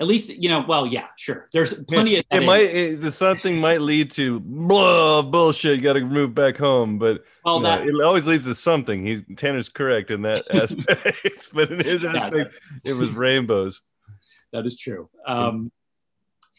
[0.02, 1.48] at least, you know, well, yeah, sure.
[1.54, 5.78] There's plenty of it might it, the something might lead to blah bullshit.
[5.78, 9.06] You got to move back home, but well, you know, it always leads to something.
[9.06, 13.82] He's Tanner's correct in that aspect, but in his Yeah, aspect, it was rainbows.
[14.52, 15.08] That is true.
[15.28, 15.72] Um,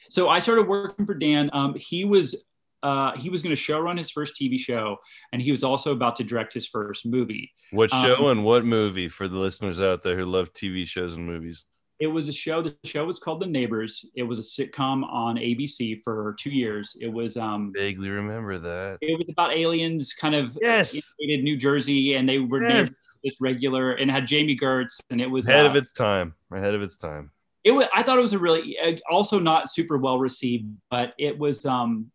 [0.09, 1.50] so I started working for Dan.
[1.52, 2.44] Um, he was
[2.85, 4.98] uh, he was going to show run his first TV show,
[5.33, 7.52] and he was also about to direct his first movie.
[7.72, 11.14] What Um, show and what movie for the listeners out there who love TV shows
[11.14, 11.64] and movies?
[12.02, 12.62] It was a show.
[12.62, 14.04] The show was called The Neighbors.
[14.16, 16.96] It was a sitcom on ABC for two years.
[17.00, 18.98] It was um, Vaguely remember that.
[19.00, 20.94] it was about aliens, kind of Yes.
[21.20, 23.14] in New Jersey, and they were Yes.
[23.40, 26.34] regular, and had Jami Gertz, and it was Ahead uh, of its time.
[26.50, 27.30] Ahead of its time.
[27.62, 31.14] it was i thought it was a really uh, also not super well received but
[31.18, 32.10] it was um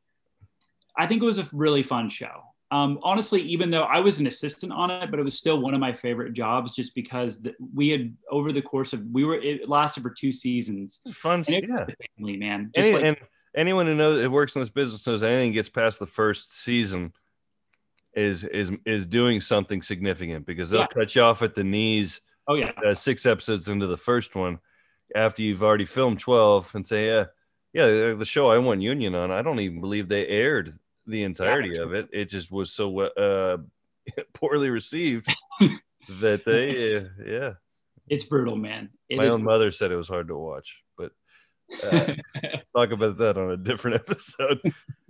[0.97, 4.27] i think it was a really fun show um honestly even though i was an
[4.27, 7.55] assistant on it but it was still one of my favorite jobs just because the,
[7.73, 11.43] we had over the course of we were it lasted for two seasons Fun.
[11.47, 11.85] Yeah.
[12.17, 13.17] family man just Any, like, and
[13.55, 17.13] anyone who knows it works in this business knows anything gets past the first season
[18.13, 20.87] is is is doing something significant because they'll Yeah.
[20.87, 24.59] cut you off at the knees oh yeah uh, six episodes into the first one
[25.15, 27.25] after you've already filmed 12 and say yeah
[27.73, 30.73] yeah the show i won union on i don't even believe they aired
[31.07, 33.57] the entirety of it it just was so uh
[34.33, 35.27] poorly received
[36.21, 37.53] that they uh, yeah
[38.07, 41.11] it's brutal man It my own mother said it was hard to watch but
[41.83, 42.13] uh,
[42.75, 44.61] talk about that on a different episode.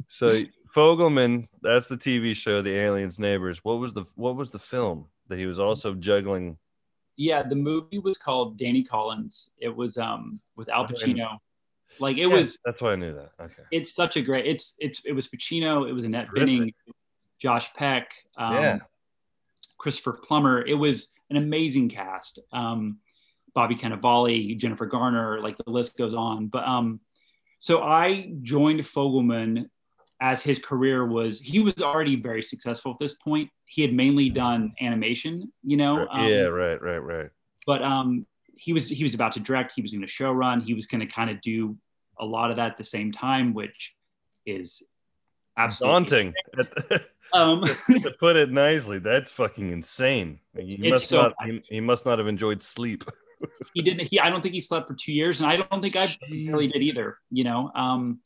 [0.10, 0.42] So
[0.76, 3.60] Fogelman, that's the TV show, The Aliens Neighbors.
[3.62, 6.58] What was the what was the film that he was also juggling?
[7.18, 11.38] yeah the movie was called danny collins it was um with al pacino
[12.00, 13.32] like it Yeah, was that's why I knew that.
[13.42, 13.64] Okay.
[13.72, 16.48] it's such a great it's it's it was Pacino, it was Annette Terrific.
[16.48, 16.74] Benning,
[17.42, 18.80] Josh Peck, um, Yeah.
[19.78, 20.66] Christopher Plummer.
[20.66, 22.40] It was an amazing cast.
[22.52, 23.00] Um,
[23.54, 26.48] Bobby Cannavale, Jennifer Garner, like the list goes on.
[26.48, 27.00] But um,
[27.60, 29.70] so I joined Fogelman
[30.22, 33.50] as his career was he was already very successful at this point.
[33.66, 36.08] He had mainly done animation, you know.
[36.08, 37.30] um, yeah, right, right, right.
[37.66, 38.26] but um,
[38.58, 39.74] he was he was about to direct.
[39.76, 40.62] He was going to show run.
[40.62, 41.78] He was going to kind of do
[42.20, 43.94] a lot of that at the same time, which
[44.46, 44.82] is
[45.58, 46.34] absolutely Daunting.
[47.34, 50.40] Um, to put it nicely, that's fucking insane.
[50.58, 53.04] He must so not he, he must not have enjoyed sleep.
[53.74, 54.08] he didn't.
[54.08, 56.68] He I don't think he slept for two years, and I don't think I really
[56.68, 57.18] did either.
[57.30, 57.72] You know.
[57.76, 58.22] Um,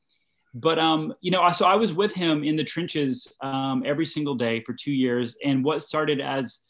[0.53, 4.35] but um, you know, so I was with him in the trenches um, every single
[4.35, 6.61] day for two years, and what started as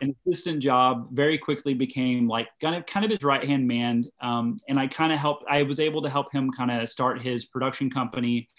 [0.00, 4.04] an assistant job very quickly became like kind of kind of his right hand man.
[4.20, 5.44] Um, and I kind of helped.
[5.48, 8.50] I was able to help him kind of start his production company.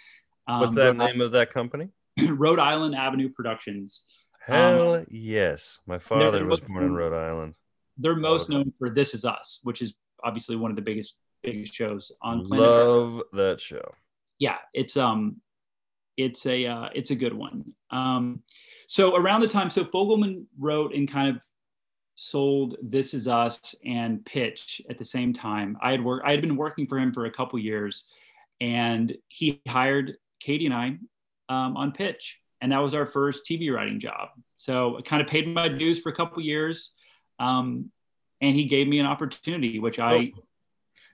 [0.48, 1.90] Um, What's that name of that company?
[2.28, 4.04] Rhode Island Avenue Productions.
[4.46, 5.80] Hell yes.
[5.88, 7.56] My father was born in Rhode Island.
[7.98, 11.74] They're most known for This Is Us, which is obviously one of the biggest biggest
[11.74, 12.88] shows on planet Earth.
[12.88, 13.94] Love that show.
[14.40, 15.42] yeah it's um
[16.18, 17.74] it's a uh, it's a good one.
[17.92, 18.44] Um
[18.88, 21.42] so around the time so fogelman wrote and kind of
[22.16, 25.78] sold this is us and pitch at the same time.
[25.82, 28.06] I had worked i had been working for him for a couple years
[28.62, 30.98] and he hired katie and i
[31.50, 34.30] um, on pitch and that was our first tv writing job.
[34.58, 36.92] So i kind of paid my dues for a couple years
[37.40, 37.92] um,
[38.42, 40.32] and he gave me an opportunity which i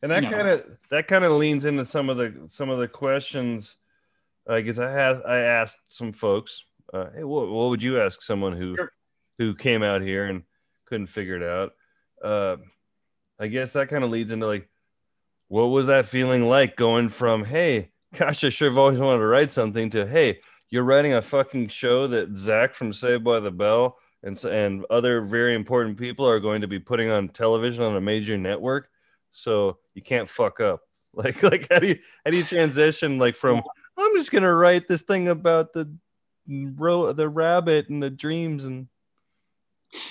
[0.02, 2.88] And that kind of that kind of leans into some of the some of the
[2.88, 3.76] questions.
[4.50, 8.22] I guess I had I asked some folks, uh, hey, what, what would you ask
[8.22, 8.92] someone who Sure.
[9.38, 10.44] who came out here and
[10.86, 11.74] couldn't figure it out?
[12.24, 12.58] Uh,
[13.40, 14.68] I guess that kind of leads into like,
[15.48, 19.28] what was that feeling like going from hey, gosh, I sure have always wanted to
[19.28, 23.52] write something to hey, you're writing a fucking show that Zach from Saved by the
[23.52, 27.96] Bell and and other very important people are going to be putting on television on
[27.96, 28.90] a major network.
[29.32, 30.82] So you can't fuck up.
[31.12, 33.64] Like like how do you how do you transition like from
[34.00, 35.92] I'm just gonna write this thing about the
[36.48, 38.88] ro- the rabbit and the dreams and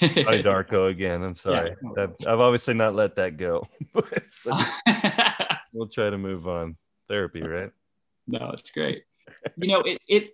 [0.01, 0.09] Hi
[0.43, 1.23] Darko again.
[1.23, 1.71] I'm sorry.
[1.83, 1.91] Yeah.
[1.95, 3.67] That, I've obviously not let that go.
[3.93, 4.23] But
[5.73, 6.77] we'll try to move on.
[7.09, 7.71] Therapy, right?
[8.27, 9.05] no, it's great.
[9.57, 10.31] You know, it it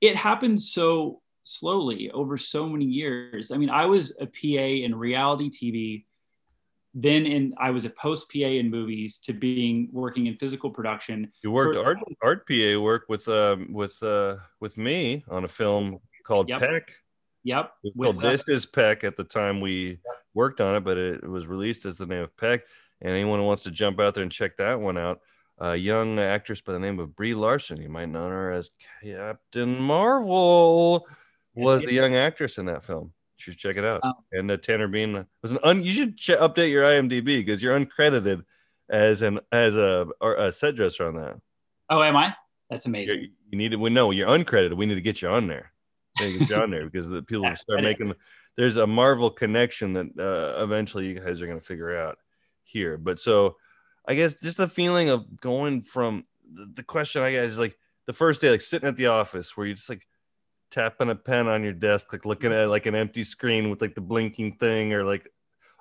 [0.00, 3.50] it happened so slowly over so many years.
[3.50, 6.04] I mean, I was a PA in reality TV,
[6.94, 11.30] then in I was a post PA in movies to being working in physical production.
[11.42, 15.48] You worked For- art art PA work with um with uh with me on a
[15.48, 16.60] film called Yep.
[16.60, 16.92] Peck.
[17.44, 17.72] Yep.
[17.84, 19.98] It was with, called uh, This Is Peck at the time we
[20.34, 22.62] worked on it, but it, it was released as the name of Peck.
[23.00, 25.20] And anyone who wants to jump out there and check that one out,
[25.58, 28.70] a young actress by the name of Brie Larson, you might know her as
[29.02, 31.06] Captain Marvel,
[31.54, 33.12] was the young actress in that film.
[33.46, 34.00] You should check it out.
[34.02, 34.12] Oh.
[34.32, 37.78] And uh, Tanner Bean was an un, you should ch- update your IMDb because you're
[37.78, 38.44] uncredited
[38.88, 41.40] as an as a, or a set dresser on that.
[41.88, 42.34] Oh, am I?
[42.70, 43.32] That's You're, amazing.
[43.50, 43.76] you need to.
[43.76, 44.76] We know you're uncredited.
[44.76, 45.72] We need to get you on there.
[46.18, 48.14] We need to get you on there because the people Yeah, start making.
[48.56, 52.18] There's a Marvel connection that uh, eventually you guys are going to figure out
[52.62, 52.96] here.
[52.96, 53.56] But so,
[54.06, 57.76] I guess just the feeling of going from the, the question I guess is like
[58.06, 60.06] the first day, like sitting at the office where you just like
[60.70, 63.94] tapping a pen on your desk, like looking at like an empty screen with like
[63.94, 65.28] the blinking thing, or like,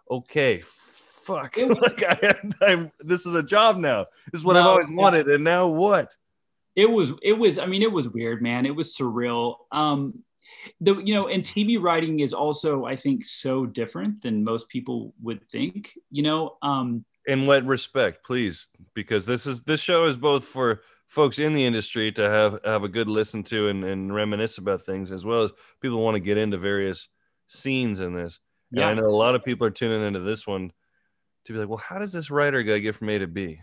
[0.10, 4.06] okay, fuck, was- like I, I'm this is a job now.
[4.32, 4.96] This is what I've No, always yeah.
[4.96, 6.14] wanted, and now what?
[6.76, 10.14] it was it was i mean it was weird man it was surreal um
[10.80, 15.14] the you know and tv writing is also i think so different than most people
[15.22, 20.16] would think you know um in what respect please because this is this show is
[20.16, 24.14] both for folks in the industry to have have a good listen to and, and
[24.14, 27.10] reminisce about things as well as people want to get into various
[27.48, 28.40] scenes in this.
[28.72, 30.72] And i know a lot of people are tuning into this one
[31.46, 33.60] to be like well how does this writer guy get from a to b?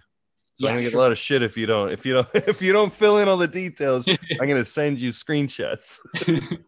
[0.57, 1.01] So i'm gonna get sure.
[1.01, 3.29] a lot of shit if you don't if you don't if you don't fill in
[3.29, 4.05] all the details
[4.41, 5.99] i'm gonna send you screenshots.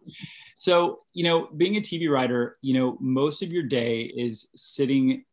[0.55, 5.23] So you know being a tv writer you know most of your day is sitting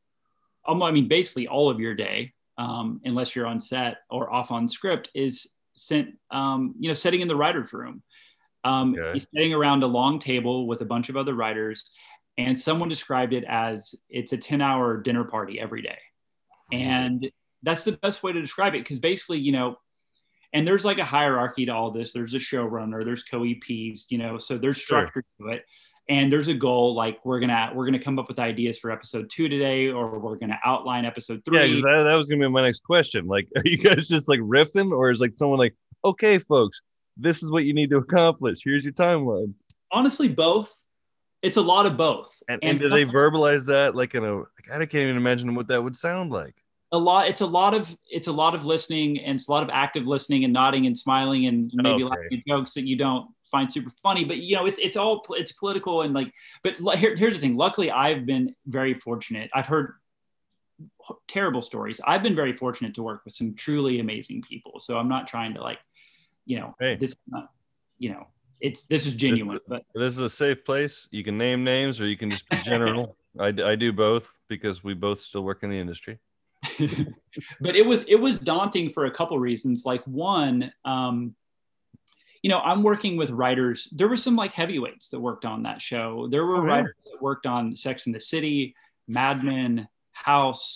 [0.69, 4.51] um, i mean basically all of your day um, unless you're on set or off
[4.51, 8.03] on script is sent um, you know sitting in the writer's room.
[8.65, 9.11] Um, Okay.
[9.19, 11.85] you're sitting around a long table with a bunch of other writers
[12.39, 15.99] and someone described it as it's a 10 hour dinner party every day.
[16.73, 17.31] And
[17.63, 19.77] that's the best way to describe it because basically you know
[20.53, 22.13] and there's like a hierarchy to all this.
[22.13, 25.07] There's a showrunner there's co-eps you know so there's Sure.
[25.07, 25.65] structure to it
[26.09, 29.29] and there's a goal like we're gonna we're gonna come up with ideas for episode
[29.31, 31.59] two today or we're gonna outline episode three.
[31.59, 33.27] yeah that, that was gonna be my next question.
[33.27, 36.81] Like are you guys just like riffing or is like someone like okay folks
[37.17, 38.59] this is what you need to accomplish.
[38.63, 39.55] Here's your timeline.
[39.91, 40.75] Honestly both
[41.43, 42.35] it's a lot of both.
[42.49, 45.69] And, and, did they verbalize that like in a like I can't even imagine what
[45.69, 46.55] that would sound like.
[46.93, 49.63] a lot it's a lot of it's a lot of listening and it's a lot
[49.63, 52.05] of active listening and nodding and smiling and maybe Okay.
[52.05, 55.25] laughing at jokes that you don't find super funny but you know it's it's all
[55.31, 56.33] it's political and like
[56.63, 59.95] but here, here's the thing luckily i've been very fortunate i've heard
[61.29, 65.09] terrible stories i've been very fortunate to work with some truly amazing people so i'm
[65.09, 65.79] not trying to like
[66.45, 66.97] you know Hey.
[66.97, 67.51] this is not
[67.99, 68.27] you know
[68.61, 71.09] it's this is genuine but This is a safe place.
[71.11, 73.17] You can name names or you can just be general.
[73.39, 76.19] I, I do both because we both still work in the industry.
[77.61, 81.35] but it was it was daunting for a couple reasons like one um
[82.47, 85.83] you know i'm working with writers there were some like heavyweights that worked on that
[85.83, 86.73] show there were Oh, yeah.
[86.75, 88.77] writers that worked on sex in the city
[89.09, 90.67] mad men house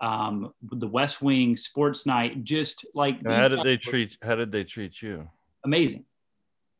[0.00, 4.64] um the west wing sports night just like how did they treat how did they
[4.64, 5.28] treat you?
[5.64, 6.04] amazing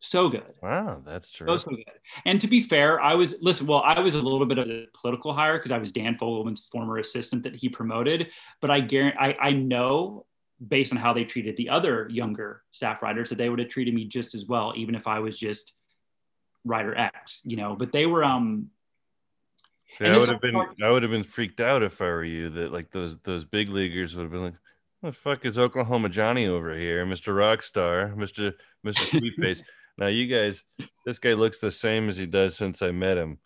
[0.01, 1.59] so good Wow, that's so, true.
[1.61, 1.85] so good.
[2.25, 3.69] And to be fair, I was listen.
[3.69, 6.67] Well, I was a little bit of a political hire because I was Dan Fogelman's
[6.73, 8.21] former assistant that he promoted.
[8.61, 10.27] But I guarantee, I, I know
[10.69, 13.95] based on how they treated the other younger staff writers that they would have treated
[13.95, 15.73] me just as well, even if I was just
[16.65, 17.41] writer X.
[17.45, 18.71] You know, but they were um
[19.99, 22.25] See, I would have been part- I would have been freaked out if I were
[22.25, 24.55] you that like those those big leaguers would have been like,
[25.01, 27.35] what the fuck is Oklahoma Johnny over here, Mr.
[27.35, 28.55] Rockstar, Mr.
[28.87, 29.21] Mr.
[29.21, 29.63] Sweetface.
[29.99, 30.65] now you guys,
[31.05, 33.39] this guy looks the same as he does since I met him.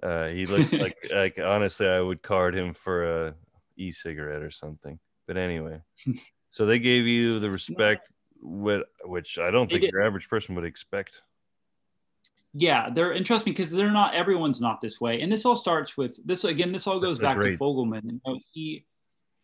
[0.00, 3.34] Uh, he looks like like honestly, I would card him for a
[3.76, 5.00] e-cigarette or something.
[5.26, 5.80] But anyway,
[6.58, 8.08] so they gave you the respect,
[8.42, 11.22] with, which I don't think your average person would expect.
[12.52, 15.20] yeah, they're and trust me because they're not everyone's not this way.
[15.20, 16.72] And this all starts with this again.
[16.72, 17.52] This all goes That's back great.
[17.52, 18.02] to Fogelman.
[18.06, 18.84] You know, he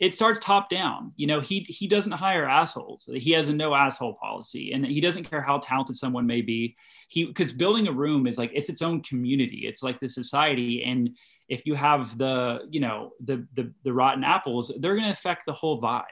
[0.01, 1.13] it starts top down.
[1.15, 3.09] You know, he he doesn't hire assholes.
[3.15, 6.75] He has a no asshole policy, and he doesn't care how talented someone may be.
[7.07, 9.69] He because building a room is like it's its own community.
[9.69, 11.11] It's like the society, and
[11.49, 15.47] if you have the you know the the, the rotten apples, they're going to affect
[15.47, 16.03] the whole vibe.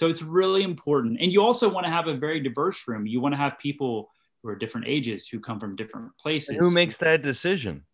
[0.00, 3.06] So it's really important, and you also want to have a very diverse room.
[3.06, 4.08] You want to have people
[4.42, 6.48] who are different ages, who come from different places.
[6.48, 7.84] And who makes that decision?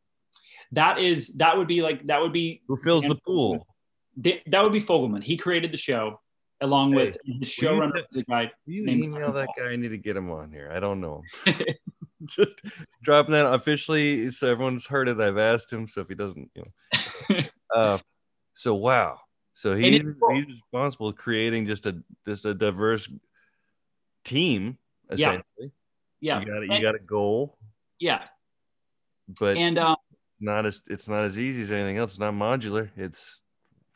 [0.71, 3.67] That is that would be like that would be who fills the pool
[4.19, 5.21] that would be Fogelman.
[5.21, 6.21] He created the show
[6.61, 8.05] along hey, with the showrunner.
[8.13, 8.53] The guy.
[8.67, 9.65] You email that guy.
[9.65, 10.71] I need to get him on here.
[10.73, 11.57] I don't know him.
[12.25, 12.63] Just
[13.03, 15.21] dropping that officially, so everyone's heard it.
[15.21, 17.43] I've asked him, so if he doesn't, you know.
[17.75, 17.99] uh,
[18.53, 19.19] so wow.
[19.57, 21.97] So he's he's responsible creating just a
[22.27, 23.09] just a diverse
[24.23, 24.77] team
[25.11, 25.73] essentially.
[26.21, 26.41] Yeah.
[26.41, 26.71] You got it.
[26.71, 27.57] You got a goal.
[27.99, 28.25] Yeah.
[29.41, 29.97] But and um,
[30.41, 32.13] not as it's not as easy as anything else.
[32.13, 32.91] It's not modular.
[32.99, 33.41] It's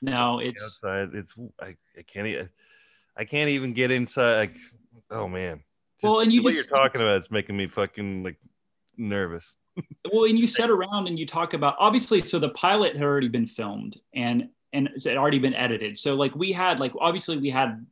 [0.01, 1.11] no, it's outside.
[1.13, 2.49] It's I, I can't
[3.15, 4.37] I can't even get inside.
[4.39, 4.57] Like,
[5.11, 5.63] oh man.
[6.01, 8.39] Just well, and you what just, you're talking about it's making me fucking like
[8.97, 9.59] nervous.
[10.11, 12.23] well, and you sit around and you talk about obviously.
[12.25, 15.99] So the pilot had already been filmed and and it had already been edited.
[15.99, 17.87] So like we had like obviously we had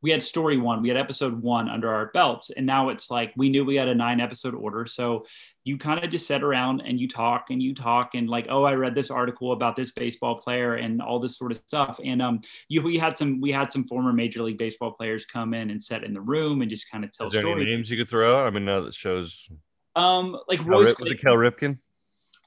[0.00, 3.32] we had story one, we had episode one under our belts, and now it's like
[3.36, 4.86] we knew we had a nine episode order.
[4.86, 5.26] So
[5.64, 8.64] you kind of just sit around and you talk and you talk and like, oh,
[8.64, 12.00] I read this article about this baseball player and all this sort of stuff.
[12.02, 15.52] And um, you we had some we had some former Major League Baseball players come
[15.52, 17.62] in and sit in the room and just kind of tell Is there stories.
[17.62, 18.46] Any names you could throw out?
[18.46, 19.50] I mean, now that shows.
[19.96, 21.78] Um, like Cal Rip, was it Cal Ripken?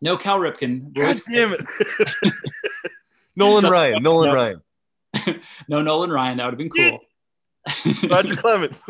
[0.01, 0.93] No, Cal Ripken.
[0.93, 1.65] God damn it.
[3.35, 4.03] Nolan Ryan.
[4.03, 4.35] Nolan no.
[4.35, 4.61] Ryan.
[5.67, 6.37] no, Nolan Ryan.
[6.37, 6.99] That would have been cool.
[8.09, 8.83] Roger Clemens.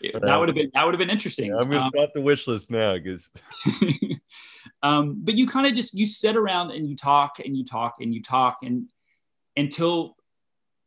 [0.20, 1.46] that would have been that would have been interesting.
[1.46, 3.28] Yeah, I'm gonna um, stop the wish list now because.
[4.82, 7.96] um, but you kind of just you sit around and you talk and you talk
[8.00, 8.88] and you talk and
[9.56, 10.16] until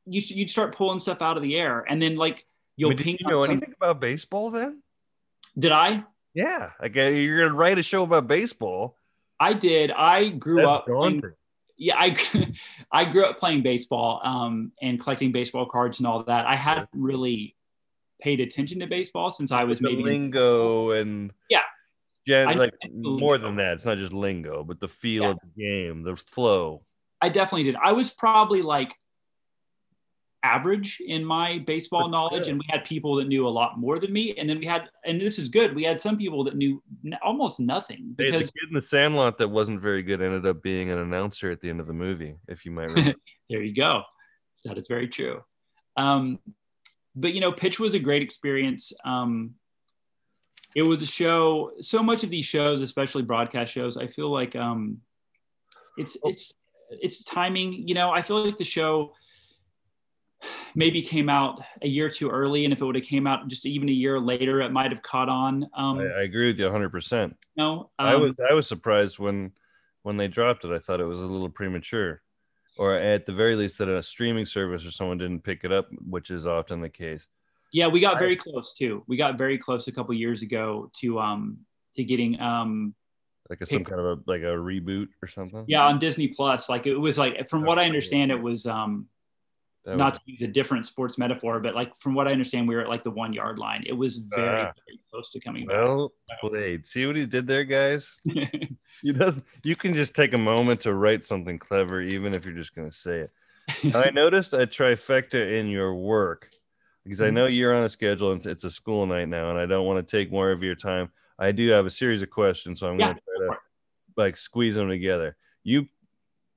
[0.05, 2.45] you you'd start pulling stuff out of the air and then like
[2.77, 3.17] you'll I mean, ping.
[3.19, 3.51] you know some...
[3.51, 4.81] anything about baseball then?
[5.57, 6.03] Did I?
[6.33, 8.95] Yeah, like you're gonna write a show about baseball.
[9.39, 9.91] I did.
[9.91, 10.87] I grew That's up.
[10.87, 11.33] Daunting
[11.81, 12.15] yeah, I
[12.91, 16.45] I grew up playing baseball um, and collecting baseball cards and all that.
[16.45, 17.55] I hadn't really
[18.21, 21.61] paid attention to baseball since I was the maybe lingo and yeah,
[22.27, 23.73] yeah, like more than that.
[23.73, 25.29] It's not just lingo, but the feel yeah.
[25.31, 26.83] of the game, the flow.
[27.19, 27.75] I definitely did.
[27.83, 28.93] I was probably like
[30.43, 32.49] average in my baseball That's knowledge, good.
[32.49, 34.35] and we had people that knew a lot more than me.
[34.37, 36.81] And then we had, and this is good, we had some people that knew
[37.23, 38.13] almost nothing.
[38.15, 40.97] Because hey, the kid in the Sandlot that wasn't very good ended up being an
[40.97, 43.13] announcer at the end of the movie, if you might remember.
[43.49, 44.03] there you go.
[44.65, 45.41] That is very true.
[45.97, 46.39] Um,
[47.15, 48.93] but you know, pitch was a great experience.
[49.03, 49.55] Um,
[50.75, 51.71] it was a show.
[51.81, 54.99] So much of these shows, especially broadcast shows, I feel like um,
[55.97, 56.29] it's oh.
[56.29, 56.53] it's
[56.89, 57.87] it's timing.
[57.87, 59.13] You know, I feel like the show
[60.75, 63.65] maybe came out a year too early, and if it would have came out just
[63.65, 65.67] even a year later, it might have caught on.
[65.75, 66.89] Um, I, I, agree with you 100.
[66.89, 69.51] percent No, um, I was I was surprised when
[70.03, 70.71] when they dropped it.
[70.71, 72.21] I thought it was a little premature,
[72.77, 75.87] or at the very least that a streaming service or someone didn't pick it up,
[76.07, 77.27] which is often the case.
[77.73, 79.03] Yeah, we got very close too.
[79.07, 81.59] We got very close a couple years ago to um
[81.95, 82.95] to getting um
[83.49, 85.65] like a, some kind of a like a reboot or something.
[85.67, 86.69] Yeah, on Disney Plus.
[86.69, 89.07] Like it was like from what I understand, it was um
[89.85, 90.19] that not was...
[90.19, 92.89] to use a different sports metaphor, but like from what I understand, we were at
[92.89, 93.83] like the one yard line.
[93.85, 96.39] It was very, uh, very close to coming well back.
[96.39, 96.87] played.
[96.87, 98.17] See what he did there, guys.
[98.23, 99.41] he does.
[99.63, 102.89] You can just take a moment to write something clever, even if you're just going
[102.89, 103.95] to say it.
[103.95, 106.49] I noticed a trifecta in your work
[107.03, 107.55] because I know mm-hmm.
[107.55, 110.17] you're on a schedule and it's a school night now, and I don't want to
[110.17, 111.09] take more of your time.
[111.39, 113.61] I do have a series of questions, so I'm yeah, going to try to
[114.15, 115.35] like squeeze them together.
[115.63, 115.87] You,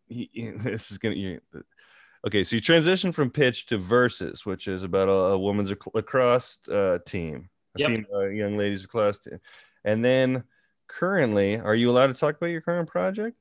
[0.06, 0.30] he,
[0.62, 1.40] this is going to
[2.26, 6.58] Okay, so you transition from pitch to versus, which is about a, a women's lacrosse
[6.72, 8.04] uh, team, a yep.
[8.14, 9.38] uh, young ladies lacrosse team,
[9.84, 10.44] and then
[10.88, 13.36] currently, are you allowed to talk about your current project?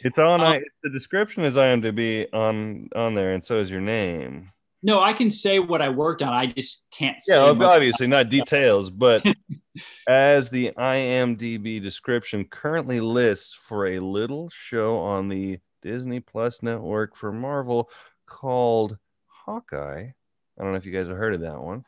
[0.00, 0.40] It's on.
[0.40, 4.50] Um, I, the description is IMDb on on there, and so is your name.
[4.82, 6.28] No, I can say what I worked on.
[6.28, 7.16] I just can't.
[7.26, 9.24] Yeah, obviously not details, but
[10.08, 17.14] as the IMDb description currently lists for a little show on the Disney Plus network
[17.14, 17.90] for Marvel
[18.26, 20.06] called Hawkeye.
[20.58, 21.84] I don't know if you guys have heard of that one.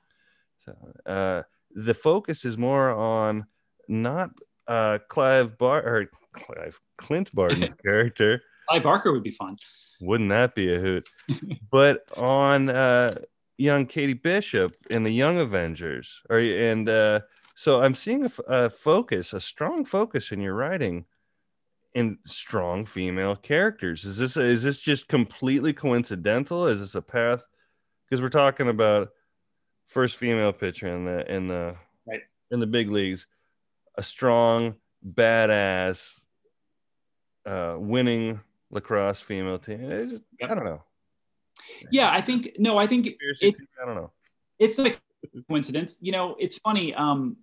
[0.64, 1.42] So, uh,
[1.74, 3.46] the focus is more on
[3.88, 4.30] not
[4.68, 8.42] uh, Clive Bar or Clive Clint Barton's character.
[8.68, 9.56] Clive Barker would be fun.
[10.00, 11.08] Wouldn't that be a hoot?
[11.70, 13.18] but on uh,
[13.56, 17.20] young Katie Bishop in the Young Avengers, or and uh,
[17.54, 21.06] so I'm seeing a, a focus, a strong focus in your writing
[21.96, 24.04] and strong female characters.
[24.04, 26.66] Is this is this just completely coincidental?
[26.66, 27.46] Is this a path?
[28.04, 29.08] Because we're talking about
[29.86, 31.74] first female pitcher in the in the
[32.06, 32.20] right.
[32.50, 33.26] in the big leagues,
[33.96, 34.74] a strong,
[35.04, 36.10] badass,
[37.46, 38.40] uh, winning
[38.70, 39.88] lacrosse female team.
[40.10, 40.50] Just, yep.
[40.50, 40.82] I don't know.
[41.90, 44.12] Yeah, I think no, I think it, I don't know.
[44.58, 45.00] It's like
[45.48, 45.96] coincidence.
[46.02, 46.94] You know, it's funny.
[46.94, 47.38] Um,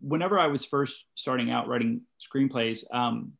[0.00, 3.34] whenever I was first starting out writing screenplays, um,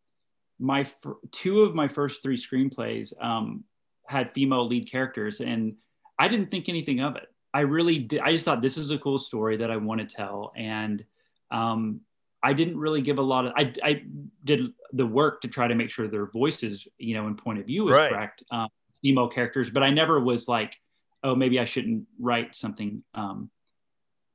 [0.61, 3.65] my fr- two of my first three screenplays um,
[4.07, 5.77] had female lead characters, and
[6.19, 7.27] I didn't think anything of it.
[7.53, 8.21] I really did.
[8.21, 11.05] I just thought this is a cool story that I want to tell, and
[11.51, 12.03] um,
[12.43, 13.53] I didn't really give a lot of.
[13.57, 14.03] I, I
[14.45, 17.67] did the work to try to make sure their voices, you know, and point of
[17.67, 18.11] view was right.
[18.11, 18.69] correct, um,
[19.03, 20.77] female characters, but I never was like,
[21.25, 23.51] oh, maybe I shouldn't write something um,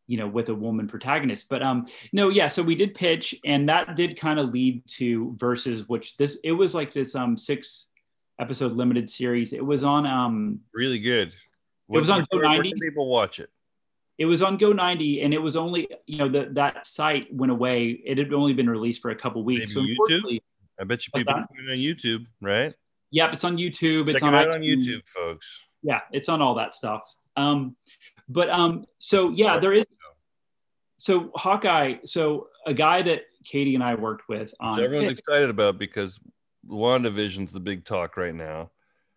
[0.07, 1.47] you know with a woman protagonist.
[1.49, 5.33] But um no yeah so we did pitch and that did kind of lead to
[5.37, 7.87] versus which this it was like this um six
[8.39, 9.53] episode limited series.
[9.53, 11.33] It was on um really good.
[11.87, 13.49] What, it was on go90 people watch it?
[14.17, 17.89] It was on go90 and it was only you know that that site went away.
[17.89, 19.75] It had only been released for a couple weeks.
[19.75, 20.39] Maybe so YouTube?
[20.77, 22.75] i bet you people on youtube right?
[23.11, 25.47] Yep it's on youtube it's Check on, it on youtube folks.
[25.83, 27.01] Yeah it's on all that stuff.
[27.37, 27.75] Um
[28.27, 29.85] but um so yeah there is
[30.97, 34.79] so Hawkeye, so a guy that Katie and I worked with on.
[34.79, 36.19] Everyone's excited about because
[36.67, 38.71] WandaVision's the big talk right now.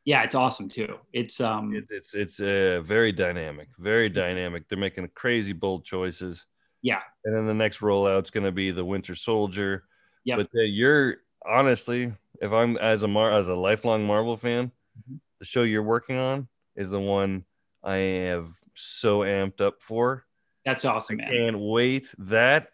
[0.05, 0.99] Yeah, it's awesome too.
[1.13, 4.69] It's um, it, it's it's uh, very dynamic, very dynamic.
[4.69, 6.47] They're making crazy bold choices.
[6.83, 9.85] Yeah, and then the next rollout's going to be the Winter Soldier.
[10.25, 14.69] Yeah, but uh, you're honestly, if I'm as a Mar as a lifelong Marvel fan,
[14.99, 15.17] mm-hmm.
[15.41, 17.45] the show you're working on is the one
[17.85, 20.25] I have so amped up for
[20.65, 21.31] that's awesome, man.
[21.31, 22.07] Can't wait.
[22.19, 22.69] That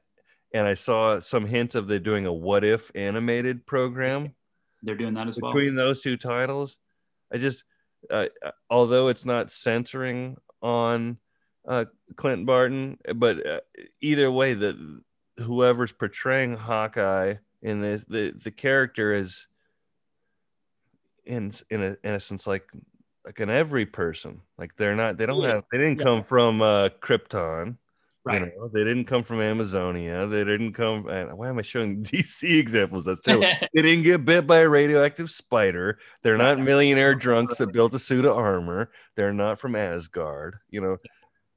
[0.55, 4.35] and I saw some hint of they're doing a what if animated program.
[4.83, 5.53] They're doing that as between well.
[5.53, 6.77] Between those two titles,
[7.33, 7.65] I just,
[8.09, 8.27] uh,
[8.71, 11.19] although it's not centering on
[11.67, 13.61] uh, Clint Barton, but uh,
[14.01, 15.01] either way, the
[15.39, 19.49] whoever's portraying Hawkeye in this, the the character is
[21.25, 22.65] in in a in a sense like
[23.25, 24.41] like an every person.
[24.59, 25.55] Like they're not, they don't yeah.
[25.55, 26.05] have, they didn't yeah.
[26.05, 27.77] come from uh, Krypton.
[28.27, 28.41] Right.
[28.41, 30.27] You know, they didn't come from Amazonia.
[30.27, 31.09] They didn't come.
[31.09, 33.05] And why am I showing DC examples?
[33.05, 33.49] That's terrible.
[33.75, 35.99] they didn't get bit by a radioactive spider.
[36.23, 38.91] They're not millionaire drunks that built a suit of armor.
[39.17, 40.57] They're not from Asgard.
[40.71, 40.97] You know,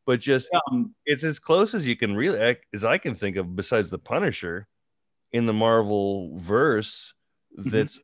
[0.05, 3.55] but just um, it's as close as you can really, as I can think of,
[3.55, 4.67] besides the Punisher,
[5.31, 7.13] in the Marvel verse.
[7.57, 7.69] Mm-hmm.
[7.69, 7.97] That's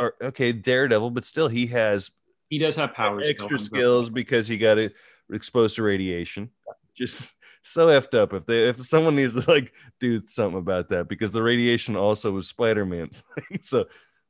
[0.00, 0.26] mm-hmm.
[0.28, 2.10] okay, Daredevil, but still he has
[2.48, 4.78] he does have powers, extra skills because he got
[5.32, 6.50] exposed to radiation.
[6.96, 7.32] Just
[7.62, 11.32] so effed up if they if someone needs to like do something about that because
[11.32, 13.24] the radiation also was Spider-Man's
[13.62, 13.86] so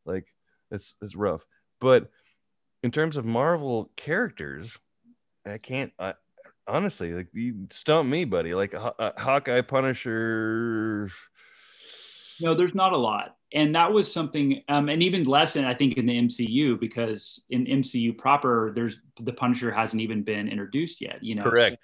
[0.07, 0.27] like
[0.71, 1.45] it's it's rough.
[1.81, 2.11] But
[2.83, 4.79] in terms of Marvel characters,
[5.45, 6.14] I can't I,
[6.67, 8.55] honestly like you stump me, buddy.
[8.55, 11.11] Like uh, Hawkeye, Punisher.
[12.41, 15.74] No, there's not a lot, and that was something, um, and even less, in, I
[15.74, 21.01] think, in the MCU because in MCU proper, there's the Punisher hasn't even been introduced
[21.01, 21.22] yet.
[21.22, 21.78] You know, correct.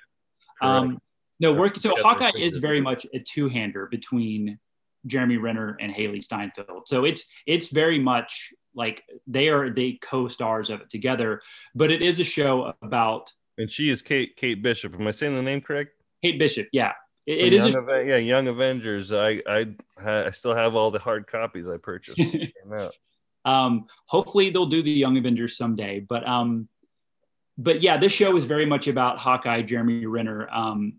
[0.60, 0.98] So, um,
[1.40, 1.76] no, work.
[1.76, 4.58] So Hawkeye is very much a two-hander between
[5.06, 6.82] Jeremy Renner and Hailee Steinfeld.
[6.86, 11.42] So it's it's very much like they are the co-stars of it together.
[11.74, 13.32] But it is a show about.
[13.58, 14.94] And she is Kate Kate Bishop.
[14.94, 15.90] Am I saying the name correct?
[16.22, 16.68] Kate Bishop.
[16.72, 16.92] Yeah,
[17.26, 17.74] it, it is.
[17.74, 19.12] A, yeah, Young Avengers.
[19.12, 22.20] I I I still have all the hard copies I purchased.
[23.44, 26.00] um, hopefully they'll do the Young Avengers someday.
[26.00, 26.68] But um,
[27.58, 30.48] but yeah, this show is very much about Hawkeye, Jeremy Renner.
[30.50, 30.94] Um,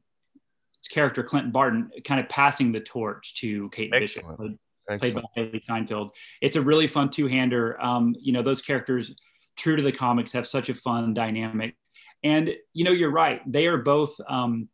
[0.90, 4.38] character Clinton Barton kind of passing the torch to Kate Excellent.
[4.38, 6.12] Bishop, played, by Hailee Steinfeld.
[6.42, 7.82] It's a really fun two-hander.
[7.82, 9.16] Um, you know, those characters,
[9.56, 11.76] true to the comics, have such a fun dynamic.
[12.24, 14.70] And you know, you're right; they are both um,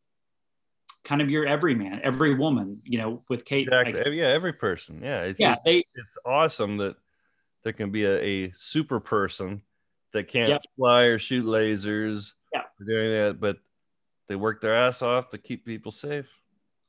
[1.03, 2.81] kind of your every man, every woman.
[2.83, 3.67] You know, with Kate.
[3.67, 3.93] Exactly.
[3.93, 5.01] Like, yeah, every person.
[5.03, 5.21] Yeah.
[5.23, 5.55] It's, yeah.
[5.63, 6.95] They, it's awesome that
[7.63, 9.61] there can be a, a super person
[10.13, 10.61] that can't yep.
[10.77, 12.33] fly or shoot lasers.
[12.53, 12.63] Yeah.
[12.85, 13.57] Doing that, but
[14.27, 16.27] they work their ass off to keep people safe.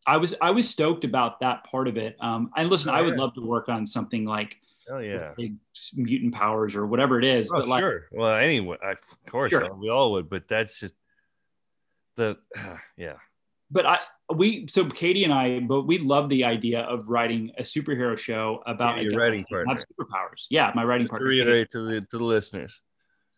[0.07, 2.17] I was I was stoked about that part of it.
[2.21, 3.21] Um, and listen, oh, I would yeah.
[3.21, 4.57] love to work on something like
[4.91, 5.57] oh yeah, big
[5.95, 7.51] mutant powers or whatever it is.
[7.51, 8.07] Oh, but like, sure.
[8.13, 9.75] Well, anyway, I, of course sure.
[9.75, 10.95] we all would, but that's just
[12.17, 13.17] the uh, yeah.
[13.71, 13.99] But I
[14.35, 18.63] we so Katie and I, but we love the idea of writing a superhero show
[18.67, 19.75] about yeah, your writing partner.
[19.75, 20.47] Have superpowers.
[20.51, 21.27] Yeah, my writing just partner.
[21.27, 22.79] To reiterate to the to the listeners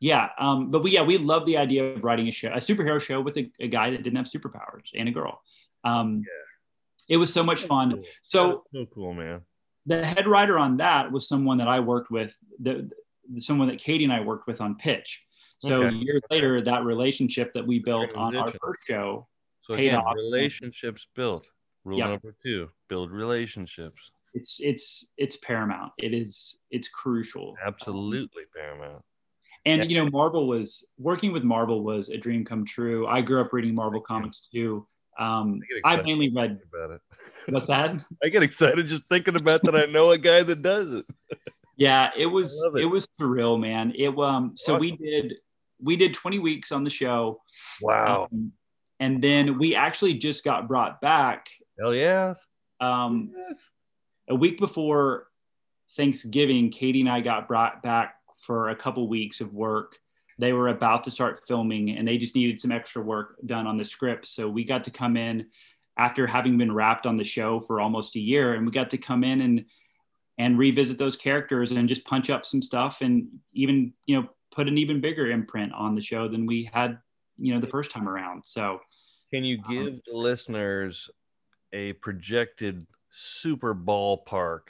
[0.05, 3.01] yeah um, but we yeah we love the idea of writing a show a superhero
[3.01, 5.41] show with a, a guy that didn't have superpowers and a girl
[5.85, 7.15] um, yeah.
[7.15, 8.05] it was so much fun cool.
[8.25, 9.43] so so cool man
[9.87, 12.91] the head writer on that was someone that I worked with, the,
[13.33, 15.23] the someone that Katie and I worked with on pitch.
[15.59, 15.97] So Okay.
[15.97, 19.29] years later, that relationship that we built on our first show,
[19.63, 20.15] So again, off.
[20.17, 21.47] relationships built.
[21.85, 22.09] Rule Yep.
[22.11, 24.01] number two: build relationships.
[24.35, 25.93] it's it's it's paramount.
[25.99, 27.55] It is it's crucial.
[27.65, 29.03] Absolutely paramount.
[29.67, 29.89] And Yeah.
[29.89, 33.07] you know, Marvel was working with Marvel was a dream come true.
[33.07, 34.87] I grew up reading Marvel comics too.
[35.19, 37.01] Um, I I mainly read about it.
[37.51, 37.95] what's that?
[38.25, 39.75] I get excited just thinking about that.
[39.77, 41.07] I know a guy that does it.
[41.77, 42.83] Yeah, it was it.
[42.83, 42.87] it.
[42.87, 43.93] was surreal, man.
[43.97, 45.35] It um so we did
[45.81, 47.43] we did 20 weeks on the show.
[47.83, 48.29] Wow.
[48.33, 48.53] Um,
[49.03, 51.49] and then we actually just got brought back
[51.79, 52.35] Hell yeah.
[52.81, 53.59] um Yes.
[54.29, 55.27] a week before
[55.97, 59.99] Thanksgiving, Katie and I got brought back for a couple weeks of work.
[60.39, 63.77] They were about to start filming and they just needed some extra work done on
[63.77, 64.27] the script.
[64.27, 65.47] So we got to come in
[65.99, 68.99] after having been wrapped on the show for almost a year and we got to
[68.99, 69.65] come in and
[70.39, 74.69] and revisit those characters and just punch up some stuff and even, you know, put
[74.69, 76.99] an even bigger imprint on the show than we had,
[77.43, 78.45] you know, the first time around.
[78.47, 78.81] So
[79.33, 81.11] Can you Um, give the listeners
[81.73, 84.69] a projected super ballpark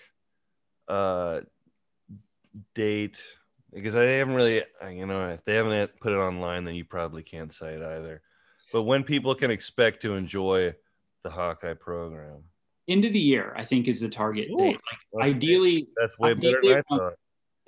[0.88, 1.40] uh,
[2.74, 3.20] date?
[3.72, 6.84] Because I haven't really, uh, you know, if they haven't put it online, then you
[6.84, 8.22] probably can't say it either.
[8.72, 10.74] But when people can expect to enjoy
[11.24, 12.44] the Hawkeye program,
[12.88, 14.58] end of the year, I think is the target Oof.
[14.58, 14.80] date.
[15.12, 15.30] Like, Okay.
[15.30, 17.14] ideally, that's way better than I Ideally, thought.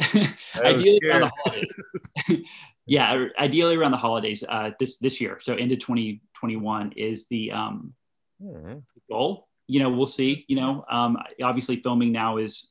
[0.55, 2.44] I ideally around the holidays.
[2.87, 4.45] yeah, ideally around the holidays.
[4.49, 7.95] Uh, this this year, so into 2021 is the um,
[8.43, 8.78] Hmm.
[9.09, 9.49] goal.
[9.68, 10.45] You know, we'll see.
[10.49, 12.68] You know, um, obviously filming now is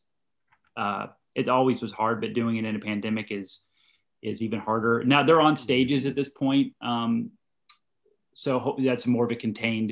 [0.77, 3.61] uh, it always was hard, but doing it in a pandemic is
[4.21, 5.03] is even harder.
[5.03, 7.31] Now they're on stages at this point, um,
[8.35, 9.91] so ho- that's more of a contained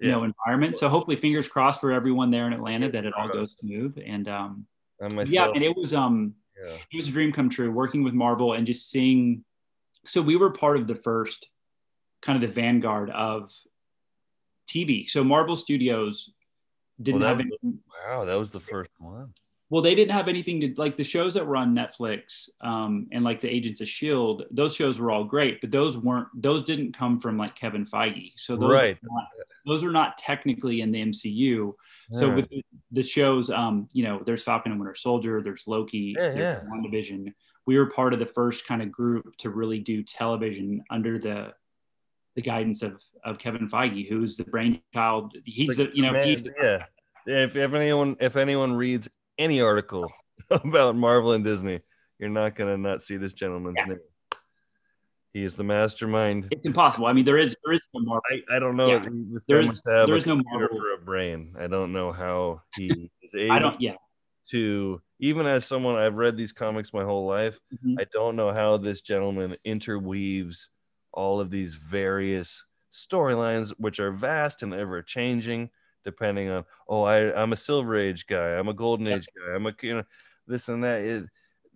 [0.00, 0.12] you Yeah.
[0.12, 0.78] know environment.
[0.78, 3.98] So hopefully, fingers crossed for everyone there in Atlanta that it all goes smooth.
[4.04, 4.66] And um,
[5.00, 6.76] And yeah, and it was um yeah.
[6.92, 9.44] it was a dream come true working with Marvel and just seeing.
[10.08, 11.48] So we were part of the first,
[12.22, 13.52] kind of the vanguard of
[14.68, 15.08] TV.
[15.08, 16.30] So Marvel Studios
[17.00, 17.50] didn't Well, have any,
[18.06, 19.32] Wow, that was the first one.
[19.70, 23.22] well, they didn't have anything to like the shows that were on Netflix um, and
[23.24, 24.44] like the Agents of Shield.
[24.50, 26.28] Those shows were all great, but those weren't.
[26.34, 28.32] Those didn't come from like Kevin Feige.
[28.36, 28.96] So those Right.
[28.96, 29.24] are not,
[29.66, 31.74] those are not technically in the MCU.
[32.14, 32.34] So Yeah.
[32.34, 32.48] with
[32.90, 36.60] the shows, um, you know, there's Falcon and Winter Soldier, there's Loki, Yeah, there's yeah.
[36.70, 37.34] WandaVision.
[37.68, 41.52] We were part of the first kind of group to really do television under the
[42.34, 45.36] the guidance of of Kevin Feige, who's the brainchild.
[45.44, 46.84] He's the you know man, he's the, yeah.
[47.26, 49.06] If, if anyone if anyone reads
[49.36, 50.10] any article
[50.50, 51.80] about Marvel and Disney,
[52.18, 53.84] you're not gonna not see this gentleman's Yeah.
[53.84, 53.98] name.
[55.34, 56.48] He is the mastermind.
[56.50, 57.04] it's impossible.
[57.04, 58.22] I mean, there is there is no Marvel.
[58.30, 58.88] I, I don't know.
[58.88, 59.08] Yeah.
[59.46, 60.74] There is- there is no Marvel.
[60.78, 61.54] for a brain.
[61.60, 63.78] I don't know how he is able I don't.
[63.78, 63.96] Yeah.
[64.50, 65.02] To.
[65.20, 67.98] Even as someone I've read these comics my whole life, Mhm.
[67.98, 70.70] I don't know how this gentleman interweaves
[71.12, 75.70] all of these various storylines, which are vast and ever changing,
[76.04, 79.16] depending on oh, I, I'm a Silver Age guy, I'm a Golden Yeah.
[79.16, 80.04] Age guy, I'm a you know
[80.46, 81.02] this and that.
[81.02, 81.26] It,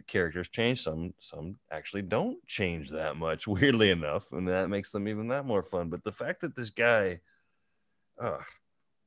[0.06, 0.82] characters change.
[0.82, 5.44] Some some actually don't change that much, weirdly enough, and that makes them even that
[5.46, 5.90] more fun.
[5.90, 7.20] But the fact that this guy,
[8.20, 8.38] uh,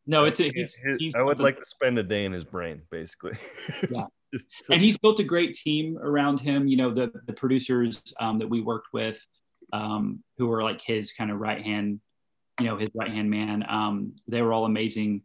[0.08, 2.44] No, it's a, he's, he's I would a- like to spend a day in his
[2.44, 3.34] brain, basically.
[3.92, 4.06] Yeah.
[4.70, 6.68] And he's built a great team around him.
[6.68, 9.18] You know, the the producers um, that we worked with,
[9.72, 12.02] um, who were like his kind of right hand,
[12.60, 13.64] you know, his right hand man.
[13.70, 15.22] Um, they were all amazing.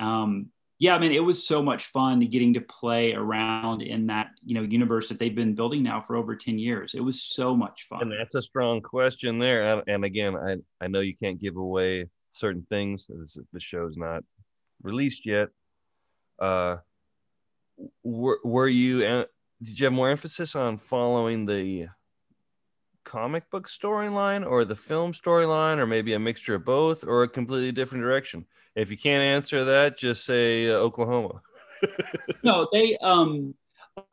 [0.00, 0.46] Um,
[0.80, 4.54] yeah, I mean, it was so much fun getting to play around in that you
[4.56, 6.94] know universe that they've been building now for over ten years.
[6.94, 8.02] It was so much fun.
[8.02, 9.68] And that's a strong question there.
[9.68, 12.06] And- And again, I, I know you can't give away
[12.38, 13.06] certain things.
[13.08, 14.24] This, the show's not
[14.82, 15.48] released yet.
[16.38, 16.76] Uh,
[18.02, 19.24] were, were you, uh,
[19.62, 21.88] did you have more emphasis on following the
[23.04, 27.28] comic book storyline or the film storyline, or maybe a mixture of both, or a
[27.28, 28.44] completely different direction?
[28.74, 31.40] If you can't answer that, just say uh, Oklahoma.
[32.42, 33.54] no, they um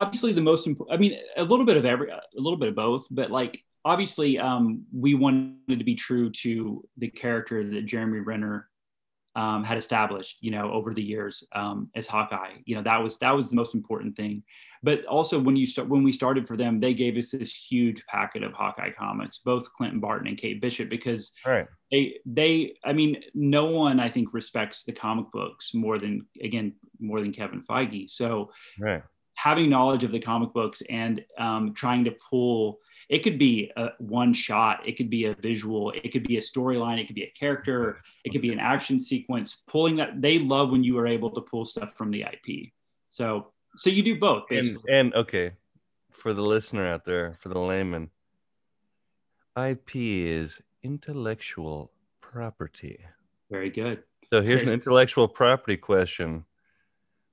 [0.00, 0.96] obviously the most important.
[0.96, 4.38] I mean, a little bit of every, a little bit of both, but like obviously,
[4.38, 8.68] um, we wanted to be true to the character that Jeremy Renner
[9.36, 12.54] um, had established, you know, over the years um, as Hawkeye.
[12.64, 14.42] You know, that was that was the most important thing.
[14.82, 18.04] But also, when you start when we started for them, they gave us this huge
[18.06, 21.66] packet of Hawkeye comics, both Clinton Barton and Kate Bishop, because right.
[21.92, 26.74] they they i mean no one i think respects the comic books more than again
[26.98, 29.02] more than kevin feige so Right.
[29.34, 33.90] having knowledge of the comic books and um, trying to pull it could be a
[33.98, 37.22] one shot it could be a visual it could be a storyline it could be
[37.22, 41.06] a character it could be an action sequence pulling that they love when you are
[41.06, 42.70] able to pull stuff from the ip
[43.10, 44.92] So so you do both And, basically.
[44.92, 45.52] and okay,
[46.10, 48.10] for the listener out there, for the layman,
[49.56, 51.90] IP is intellectual
[52.20, 52.98] property.
[53.50, 54.02] Very good.
[54.32, 56.44] So here's an intellectual property question.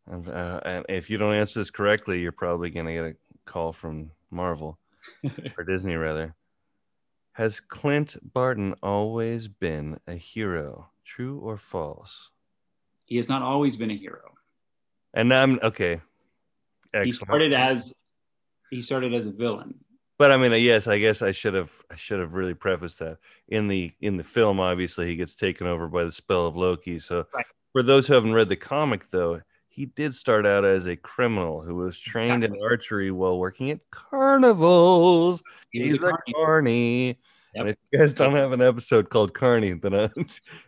[0.06, 3.16] And, uh, and if you don't answer this correctly, you're probably going to get a
[3.46, 4.78] call from Marvel
[5.58, 6.36] or Disney, rather.
[7.34, 10.90] Has Clint Barton always been a hero?
[11.06, 12.30] True or false?
[13.06, 14.34] he has not always been a hero.
[15.14, 16.00] And I'm okay.
[17.04, 17.94] He started as
[18.72, 19.76] he started as a villain.
[20.18, 23.18] but I mean, yes, I guess I should have I should have really prefaced that
[23.50, 24.60] in the in the film.
[24.60, 26.98] Obviously, he gets taken over by the spell of Loki.
[27.00, 27.46] So, Right.
[27.74, 29.42] for those who haven't read the comic, though,
[29.74, 33.80] he did start out as a criminal who was trained in archery while working at
[33.90, 35.42] carnivals.
[35.72, 37.08] He He's a a carny.
[37.08, 37.18] Yep.
[37.56, 40.10] And if you guys don't have an episode called Carney, then I,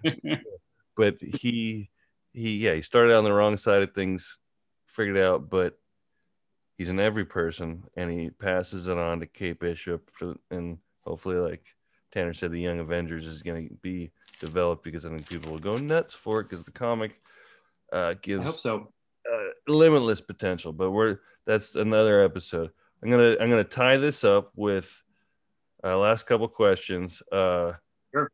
[0.98, 1.90] but he
[2.34, 4.40] he yeah he started on the wrong side of things
[4.88, 5.78] figured it out but
[6.78, 11.38] he's an every person and he passes it on to kate bishop for and hopefully
[11.38, 11.64] like
[12.12, 15.60] tanner said the young avengers is going to be developed because i think people will
[15.60, 17.22] go nuts for it because the comic
[17.94, 18.92] uh I gives hope so.
[19.34, 22.70] Uh, limitless potential but we're that's another episode
[23.04, 25.04] i'm gonna i'm gonna tie this up with
[25.84, 27.74] uh last couple questions uh
[28.14, 28.32] Sure.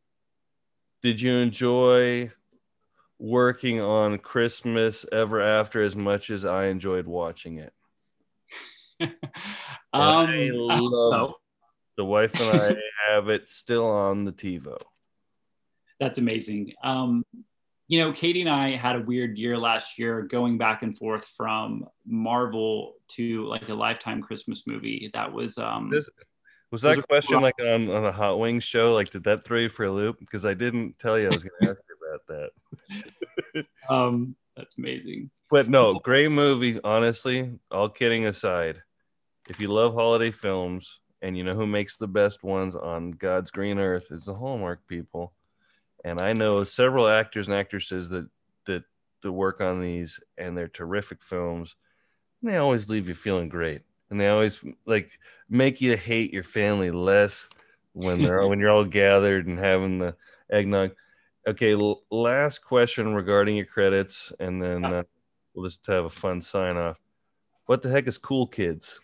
[1.02, 2.30] did you enjoy
[3.18, 7.72] working on christmas ever after as much as i enjoyed watching it
[9.00, 9.10] um,
[9.92, 11.34] I love so.
[11.96, 12.76] the wife and i
[13.12, 14.76] have it still on the tivo
[16.00, 16.72] That's amazing.
[16.82, 17.24] Um,
[17.88, 21.26] you know, Katie and I had a weird year last year going back and forth
[21.36, 25.10] from Marvel to like a lifetime Christmas movie.
[25.12, 26.10] That was um This-
[26.70, 27.42] was that are question cool.
[27.42, 30.18] like on, on a hot wings show like did that throw you for a loop
[30.18, 32.50] because i didn't tell you i was going to ask you about
[33.52, 35.30] that um that's amazing.
[35.50, 36.80] But no, great movie.
[36.82, 38.82] Honestly, all kidding aside,
[39.48, 43.50] if you love holiday films and you know who makes the best ones on God's
[43.50, 45.32] green earth, it's the Hallmark people.
[46.04, 48.28] And I know several actors and actresses that
[48.66, 48.84] that
[49.22, 51.76] that work on these, and they're terrific films.
[52.42, 55.10] And they always leave you feeling great, and they always like
[55.48, 57.48] make you hate your family less
[57.92, 60.16] when they're when you're all gathered and having the
[60.50, 60.92] eggnog.
[61.46, 65.02] Okay, l- last question regarding your credits, and then uh,
[65.54, 66.98] we'll just have a fun sign off.
[67.66, 69.00] What the heck is Cool Kids?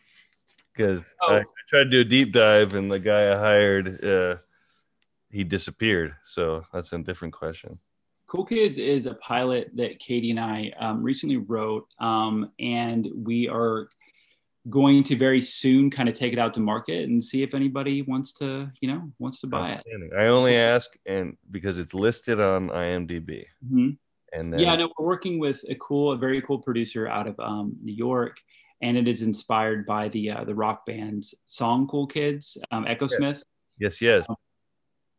[0.73, 1.37] Because I, Oh.
[1.39, 4.37] I tried to do a deep dive, and the guy I hired, uh,
[5.31, 6.15] he disappeared.
[6.25, 7.79] So that's a different question.
[8.27, 13.49] Cool Kids is a pilot that Katie and I um, recently wrote, um, and we
[13.49, 13.89] are
[14.69, 18.03] going to very soon kind of take it out to market and see if anybody
[18.03, 20.15] wants to, you know, wants to buy it.
[20.15, 23.97] I only ask, and because it's listed on IMDb, Mhm.
[24.35, 27.41] and then Yeah, no, we're working with a cool, a very cool producer out of
[27.41, 28.39] um, New York,
[28.83, 33.07] and it is inspired by the uh, the rock band's song "Cool Kids," um, Echo.
[33.07, 33.43] Smith.
[33.79, 34.27] yes, yes,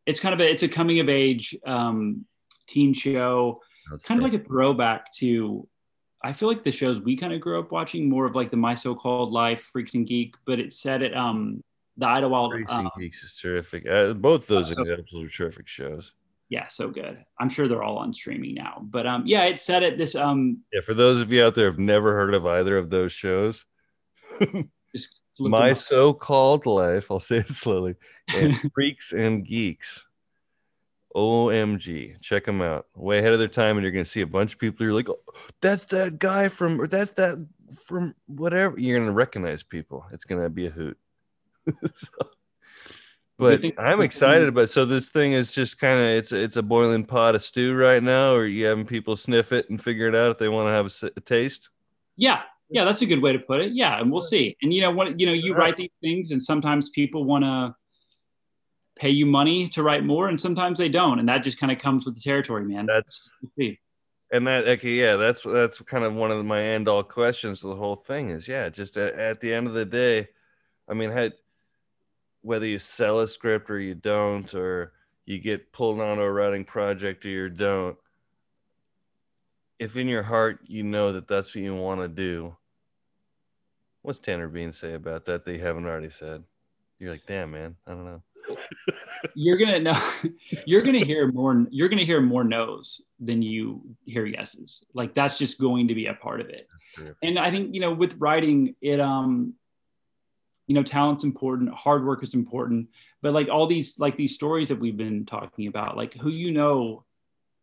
[0.10, 2.26] It's kind of a it's a coming of age um,
[2.68, 3.62] teen show,
[4.06, 5.68] kind of like a throwback to.
[6.24, 8.58] I feel like the shows we kind of grew up watching more of like the
[8.58, 11.64] My So Called Life, Freaks and Geek, but it said it um
[11.96, 12.54] the Idlewild.
[12.54, 13.88] Racing Uh, Geeks is terrific.
[13.88, 16.12] Uh, both those so- examples are terrific shows.
[16.50, 17.24] yeah, so good.
[17.40, 20.64] I'm sure they're all on streaming now, but um yeah, it said it this um
[20.74, 23.66] Yeah, for those of you out there who've never heard of either of those shows,
[24.96, 25.74] just My.
[25.74, 27.96] So-Called Life, I'll say it slowly,
[28.34, 30.06] and Freaks and Geeks.
[31.16, 32.86] OMG, check them out.
[32.96, 34.86] Way ahead of their time, and you're gonna see a bunch of people.
[34.86, 35.20] You're like, oh,
[35.62, 37.46] that's that guy from, or that's that
[37.84, 38.80] from whatever.
[38.80, 40.06] You're gonna recognize people.
[40.12, 40.98] It's gonna be a hoot.
[41.96, 42.30] So-
[43.38, 44.70] but I'm excited about.
[44.70, 48.04] So this thing is just kind of it's it's a boiling pot of stew right
[48.04, 50.72] now, or you having people sniff it and figure it out if they want to
[50.74, 51.70] have a taste.
[52.18, 53.72] Yeah, yeah, that's a good way to put it.
[53.74, 54.56] Yeah, and we'll see.
[54.62, 55.20] And you know what?
[55.20, 57.76] You know, you write these things, and sometimes people want to
[58.98, 61.80] pay you money to write more, and sometimes they don't, and that just kind of
[61.80, 62.86] comes with the territory, man.
[62.86, 63.80] That's We'll see.
[64.32, 67.76] and that okay yeah that's that's kind of one of my end all questions the
[67.76, 70.28] whole thing is yeah just at, at the end of the day
[70.88, 71.34] i mean had
[72.42, 74.94] whether you sell a script or you don't or
[75.26, 77.98] you get pulled onto a writing project or you don't
[79.80, 82.56] if in your heart you know that that's what you want to do
[84.02, 86.44] what's tanner bean say about that you haven't already said
[87.00, 88.22] you're like damn man i don't know
[89.36, 90.02] You're gonna know.
[90.66, 91.68] You're gonna hear more.
[91.70, 94.82] You're gonna hear more no's than you hear yeses.
[94.94, 96.68] Like that's just going to be a part of it.
[97.22, 99.54] and i think you know with writing it um
[100.68, 102.88] you know talent's important hard work is important
[103.22, 106.52] but like all these like these stories that we've been talking about like who you
[106.52, 107.04] know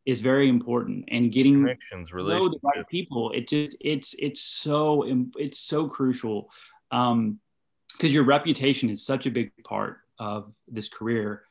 [0.07, 5.05] is very important and getting Connections, know the right people it just it's it's so
[5.37, 6.51] it's so crucial
[6.93, 7.39] um
[7.93, 11.43] because your reputation is such a big part of this career.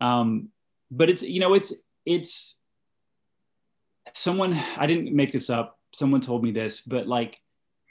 [0.00, 0.50] Um
[0.90, 1.72] but it's you know it's
[2.04, 2.56] it's
[4.14, 7.40] someone i didn't make this up someone told me this but like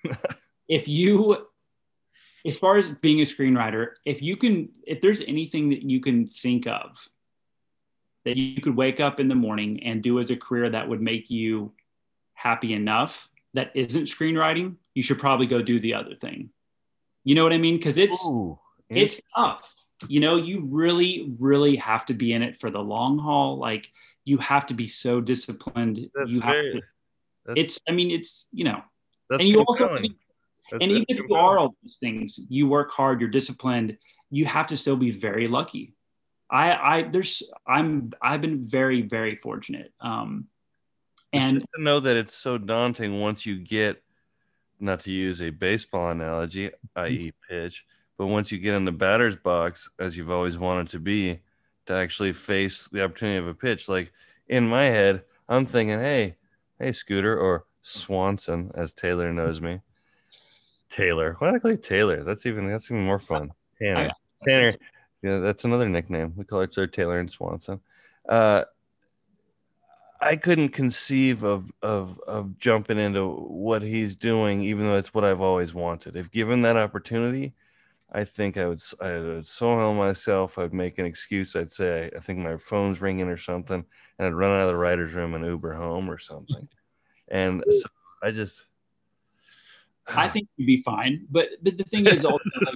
[0.67, 1.47] if you
[2.45, 6.27] as far as being a screenwriter if you can if there's anything that you can
[6.27, 7.07] think of
[8.29, 11.01] that you could wake up in the morning and do as a career that would
[11.01, 11.71] make you
[12.33, 16.49] happy enough that isn't screenwriting you should probably go do the other thing.
[17.23, 17.77] You know what i mean?
[17.77, 19.73] Because it's Ooh, it's tough.
[20.07, 23.57] You know you really really have to be in it for the long haul.
[23.57, 23.91] Like
[24.25, 26.09] you have to be so disciplined.
[26.13, 26.73] That's you have very.
[26.73, 26.81] to,
[27.55, 28.81] it's i mean it's you know
[29.29, 30.15] that's and you also compelling.
[30.71, 33.97] That's and very even if you are all these things you work hard you're disciplined
[34.29, 35.95] you have to still be very lucky
[36.49, 40.47] i i there's i'm i've been very very fortunate um
[41.33, 44.01] and just to know that it's so daunting once you get,
[44.79, 47.85] not to use a baseball analogy, i.e., pitch,
[48.17, 51.39] but once you get in the batter's box, as you've always wanted to be,
[51.85, 53.87] to actually face the opportunity of a pitch.
[53.87, 54.11] Like
[54.47, 56.35] in my head, I'm thinking, hey,
[56.79, 59.81] hey, Scooter or Swanson, as Taylor knows me.
[60.89, 61.35] Taylor.
[61.37, 62.23] Why do I call you Taylor?
[62.23, 63.51] That's even that's even more fun.
[63.79, 64.11] Tanner.
[64.47, 64.73] Tanner.
[65.21, 66.33] Yeah, that's another nickname.
[66.35, 67.81] We call other Taylor and Swanson.
[68.27, 68.63] Uh,
[70.21, 75.23] I couldn't conceive of of of jumping into what he's doing, even though it's what
[75.23, 76.15] I've always wanted.
[76.15, 77.53] If given that opportunity,
[78.11, 80.57] I think I would I would soil myself.
[80.57, 81.55] I'd make an excuse.
[81.55, 83.85] I'd say I think my phone's ringing or something,
[84.17, 86.67] and I'd run out of the writer's room and Uber home or something.
[87.29, 87.87] And so
[88.21, 88.65] I just
[90.15, 92.75] i think you'd be fine but but the thing is also like,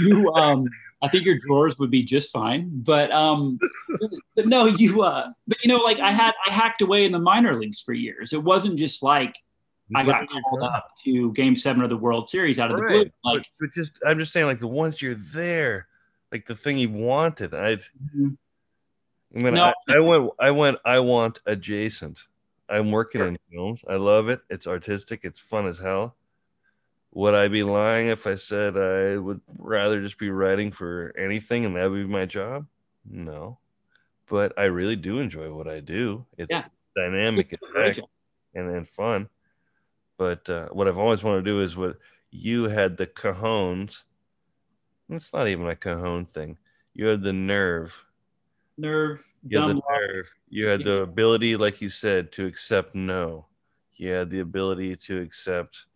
[0.00, 0.66] you um
[1.02, 3.58] i think your drawers would be just fine but um
[4.36, 7.18] but no you uh but you know like i had i hacked away in the
[7.18, 9.36] minor leagues for years it wasn't just like
[9.94, 12.98] i got called up to game seven of the world series out of the blue
[13.24, 15.86] like but, but just I'm just saying, like the once you're there,
[16.30, 17.54] like the thing you wanted.
[17.54, 17.76] I,
[18.14, 18.36] Mhm.
[19.34, 19.72] I mean, No.
[19.88, 22.26] I, I went, I went, I want adjacent.
[22.68, 23.82] I'm working in films.
[23.88, 24.40] I love it.
[24.50, 25.20] It's artistic.
[25.22, 26.16] It's fun as hell.
[27.12, 31.64] Would I be lying if I said I would rather just be writing for anything
[31.64, 32.66] and that would be my job?
[33.10, 33.58] No,
[34.28, 36.26] but I really do enjoy what I do.
[36.36, 36.66] It's Yeah.
[36.94, 37.98] dynamic as heck
[38.54, 39.28] and, and fun.
[40.18, 41.96] But uh, what I've always wanted to do is what
[42.30, 44.02] you had the cajones.
[45.08, 46.58] It's not even a cajon thing.
[46.92, 48.04] You had the nerve.
[48.76, 50.26] nerve You had the dumb nerve.
[50.50, 53.46] You had the ability, like you said, to accept no.
[53.94, 55.86] You had the ability to accept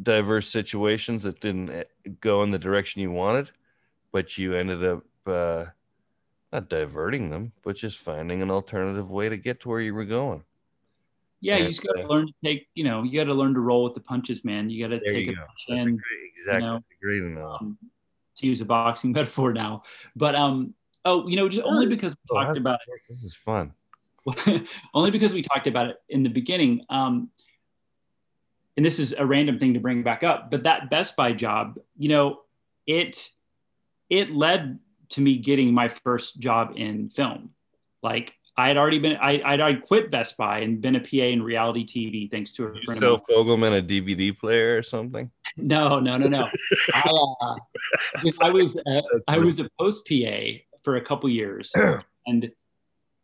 [0.00, 1.84] diverse situations that didn't eh,
[2.20, 3.50] go in the direction you wanted,
[4.12, 5.66] but you ended up uh,
[6.52, 10.04] not diverting them, but just finding an alternative way to get to where you were
[10.04, 10.44] going.
[11.40, 13.34] Yeah, you And, just got to uh, learn to take, you know, you got to
[13.34, 14.70] learn to roll with the punches, man.
[14.70, 15.40] You got to take you a go.
[15.46, 17.62] punch That's a in, great, exactly know, great enough.
[17.62, 17.78] um,
[18.36, 19.82] to use a boxing metaphor now.
[20.14, 20.74] But um,
[21.04, 22.78] oh, you know, just only because we Oh, talked about
[23.08, 23.72] This is fun.
[24.94, 26.80] only because we talked about it in the beginning.
[26.90, 27.30] Um,
[28.76, 31.78] and this is a random thing to bring back up, but that Best Buy job,
[31.96, 32.40] you know,
[32.86, 33.30] it
[34.08, 34.78] it led
[35.10, 37.50] to me getting my first job in film.
[38.02, 41.24] Like I had already been, I, I'd already quit Best Buy and been a PA
[41.24, 43.44] in reality TV thanks to a You friend of sell.
[43.44, 45.30] Fogelman a DVD player or something?
[45.58, 46.48] No, no, no, no.
[46.94, 47.10] I,
[47.40, 47.56] uh,
[48.40, 51.70] I was uh, I was a post PA for a couple years,
[52.26, 52.50] and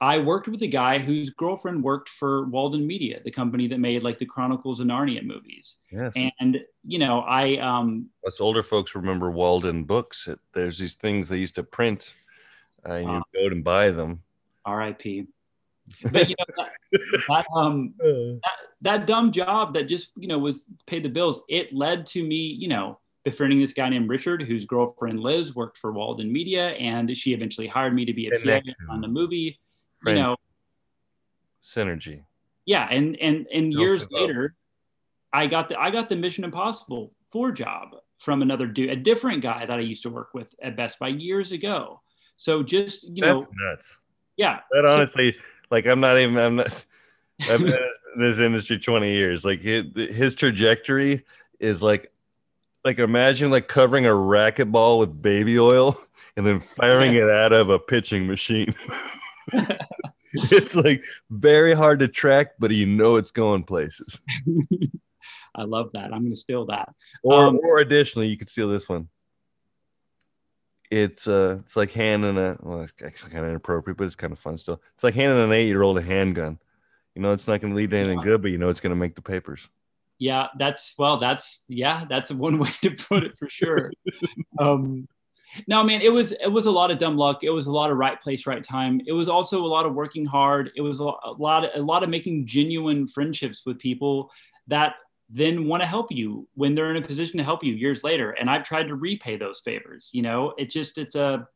[0.00, 4.04] I worked with a guy whose girlfriend worked for Walden Media, the company that made
[4.04, 5.76] like the Chronicles of Narnia movies.
[5.90, 6.12] yes.
[6.38, 10.28] And you know, I um, Us older folks remember Walden books.
[10.28, 12.14] It, there's these things they used to print,
[12.88, 14.22] uh, and you go and buy them.
[14.64, 15.26] R.I.P.
[16.12, 17.94] But you know, that, that um,
[18.82, 22.36] that dumb job that just you know was pay the bills it led to me
[22.36, 27.14] you know befriending this guy named richard whose girlfriend liz worked for walden media and
[27.16, 29.58] she eventually hired me to be a PA on the movie
[30.00, 30.36] Friend you know
[31.62, 32.22] synergy.
[32.66, 34.54] yeah and and and Don't years later
[35.32, 39.42] i got the i got the mission impossible 4 job from another dude a different
[39.42, 42.00] guy that i used to work with at best buy years ago
[42.36, 43.98] so just you know That's nuts.
[44.36, 45.36] yeah That So- honestly,
[45.70, 46.38] like, I'm not even.
[46.38, 46.84] I'm not.
[47.50, 47.68] I've been
[48.16, 49.44] in this industry 20 years.
[49.44, 51.24] Like his, his trajectory
[51.60, 52.10] is like,
[52.84, 56.00] like imagine like covering a racquetball with baby oil
[56.36, 58.74] and then firing it out of a pitching machine.
[60.32, 64.20] it's like very hard to track, but you know it's going places.
[65.54, 66.88] i love that i'm going to steal that
[67.22, 69.08] Or, Um, or additionally, you could steal this one.
[70.90, 74.32] it's uh it's like handing a well it's actually kind of inappropriate but it's kind
[74.32, 76.58] of fun still it's like handing an eight-year-old a handgun
[77.14, 78.24] you know it's not going to lead to anything Yeah.
[78.24, 79.68] good but you know it's going to make the papers
[80.18, 83.92] Yeah, that's well, that's yeah, that's one way to put it for sure.
[84.58, 85.06] um,
[85.66, 87.42] no, man, it was it was a lot of dumb luck.
[87.42, 89.00] It was a lot of right place, right time.
[89.06, 90.70] It was also a lot of working hard.
[90.76, 94.30] It was a lo- a lot of, a lot of making genuine friendships with people
[94.66, 94.94] that
[95.30, 98.30] then want to help you when they're in a position to help you years later.
[98.30, 100.10] And I've tried to repay those favors.
[100.12, 101.46] You know, it just it's a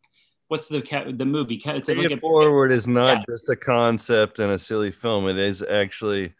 [0.48, 1.60] what's the cat the movie?
[1.64, 3.24] It's Pay like It a, forward is not Yeah.
[3.34, 6.34] just a concept and a silly film it is actually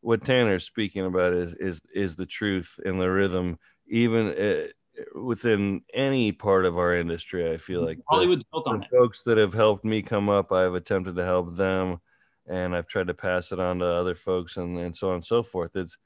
[0.00, 4.66] what tanner's speaking about is is is the truth and the rhythm even uh,
[5.14, 7.88] within any part of our industry i feel mm-hmm.
[7.88, 8.90] like the- Hollywood's built on the it.
[8.90, 12.00] folks that have helped me come up, I've attempted to help them,
[12.46, 15.24] and I've tried to pass it on to other folks, and, and so on and
[15.24, 15.74] so forth.
[15.74, 15.96] It's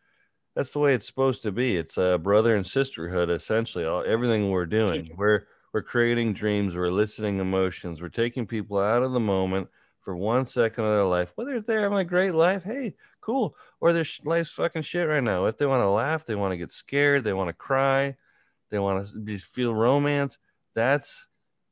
[0.55, 1.77] that's the way it's supposed to be.
[1.77, 3.85] It's a brother and sisterhood, essentially.
[3.85, 9.03] All everything we're doing, we're we're creating dreams, we're eliciting emotions, we're taking people out
[9.03, 9.69] of the moment
[10.01, 13.93] for one second of their life, whether they're having a great life, hey, cool, or
[13.93, 15.47] their life's fucking shit right now.
[15.47, 18.17] If they want to laugh, they want to get scared, they want to cry,
[18.71, 20.39] they want to just feel romance.
[20.75, 21.11] That's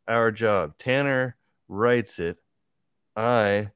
[0.09, 0.79] our job.
[0.79, 1.37] Tanner
[1.69, 2.39] writes it.
[3.15, 3.71] I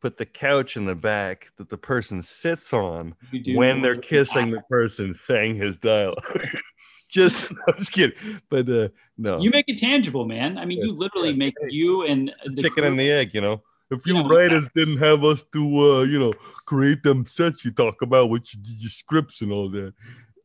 [0.00, 3.14] put the couch in the back that the person sits on
[3.46, 6.22] when they're kissing the person saying his dialogue.
[7.08, 8.16] just I'm just kidding.
[8.48, 9.40] But uh no.
[9.40, 10.58] You make it tangible, man.
[10.58, 13.62] I mean, you literally make you and the chicken crew- and the egg, you know.
[13.90, 16.32] If you Yeah, writers didn't have us to uh, you know,
[16.64, 19.94] create them sets you talk about with your, your scripts and all that.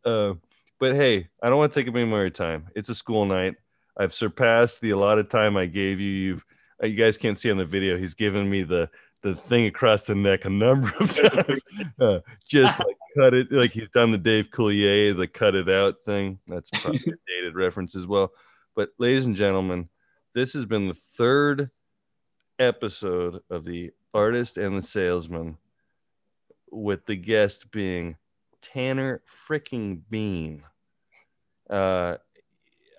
[0.05, 0.33] Uh
[0.81, 2.67] but hey, I don't want to take up any more of your time.
[2.75, 3.53] It's a school night.
[3.95, 6.09] I've surpassed the allotted time I gave you.
[6.09, 6.45] You've
[6.83, 7.99] uh, you guys can't see on the video.
[7.99, 8.89] He's given me the
[9.21, 11.61] the thing across the neck a number of times.
[12.01, 15.97] Uh, just like cut it, like he's done the Dave Coulier, the cut it out
[16.03, 16.39] thing.
[16.47, 18.31] That's probably a dated reference as well.
[18.75, 19.87] But ladies and gentlemen,
[20.33, 21.69] this has been the third
[22.57, 25.59] episode of the artist and the salesman,
[26.71, 28.15] with the guest being
[28.61, 30.63] Tanner freaking Bean.
[31.69, 32.17] Uh,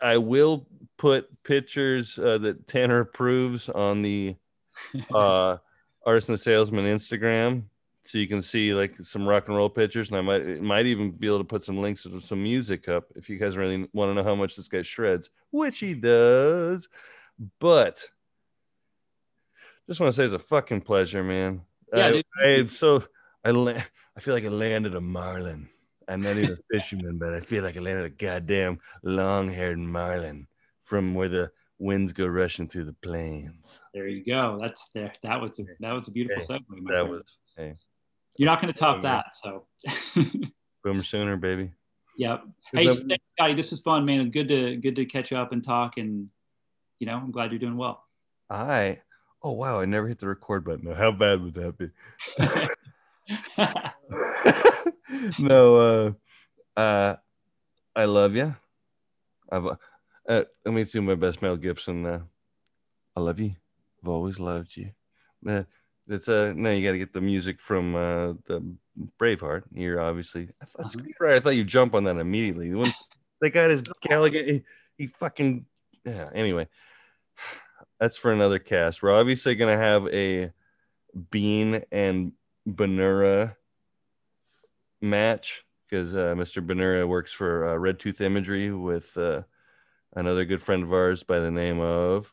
[0.03, 4.37] I will put pictures uh, that Tanner approves on the
[5.15, 5.59] uh,
[6.05, 7.65] artist and salesman Instagram,
[8.05, 11.13] so you can see like some rock and roll pictures, and I might might even
[11.13, 14.11] be able to put some links to some music up if you guys really want
[14.11, 16.89] to know how much this guy shreds, which he does.
[17.61, 18.07] But
[19.87, 21.63] just want to say it's a fucking pleasure, man.
[21.93, 22.25] Yeah, I, dude.
[22.45, 23.05] I'm so
[23.45, 23.51] I
[24.17, 25.69] I feel like I landed a marlin.
[26.09, 30.47] I'm not even a fisherman, but I feel like I landed a goddamn long-haired marlin
[30.85, 33.81] from where the winds go rushing through the plains.
[33.95, 34.59] There you go.
[34.61, 35.13] That's there.
[35.23, 36.85] That was a that was a beautiful Hey, segue.
[36.87, 37.11] That friend.
[37.11, 37.75] was hey,
[38.37, 39.27] You're not going to top that.
[39.43, 39.67] So,
[40.85, 41.73] boomer sooner, baby.
[42.19, 42.43] yep.
[42.73, 44.31] Hey, that- Scotty, this was fun, man.
[44.31, 46.29] Good to good to catch you up and talk, and
[46.99, 48.05] you know, I'm glad you're doing well.
[48.51, 48.99] I
[49.43, 50.93] oh wow, I never hit the record button.
[50.95, 51.89] How bad would that be?
[55.39, 56.15] no,
[56.77, 57.17] uh, uh,
[57.95, 58.55] I love you.
[59.51, 59.77] I've, uh,
[60.29, 62.07] uh, let me do my best Mel Gibson.
[62.07, 62.21] Uh,
[63.17, 63.55] I love you.
[64.03, 64.91] I've always loved you.
[65.47, 65.65] Uh,
[66.09, 68.63] it's uh, no, you got to get the music from uh, the
[69.21, 69.65] Braveheart.
[69.73, 70.99] You're obviously, I thought, Uh-huh.
[70.99, 72.73] screenwriter, I thought you'd jump on that immediately.
[72.75, 72.93] When
[73.41, 74.65] they got his Gallagher, he,
[74.99, 75.67] he fucking,
[76.05, 76.29] yeah.
[76.35, 76.69] Anyway,
[78.01, 79.03] that's for another cast.
[79.03, 80.51] We're obviously gonna have a
[81.31, 82.33] Bean and
[82.69, 83.57] Benura
[85.01, 86.65] match because uh, Mr.
[86.65, 89.43] Benura works for uh, Red Tooth Imagery with uh,
[90.15, 92.33] another good friend of ours by the name of.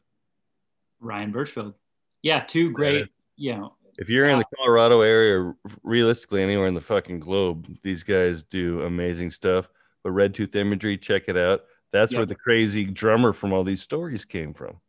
[1.02, 1.74] Ryan Birchfield.
[2.22, 3.08] Yeah, two great.
[3.36, 5.54] You know, If you're in the Colorado area,
[5.84, 9.70] realistically anywhere in the fucking globe, these guys do amazing stuff.
[10.04, 11.62] But Red Tooth Imagery, check it out.
[11.92, 14.80] That's where the crazy drummer from all these stories came from,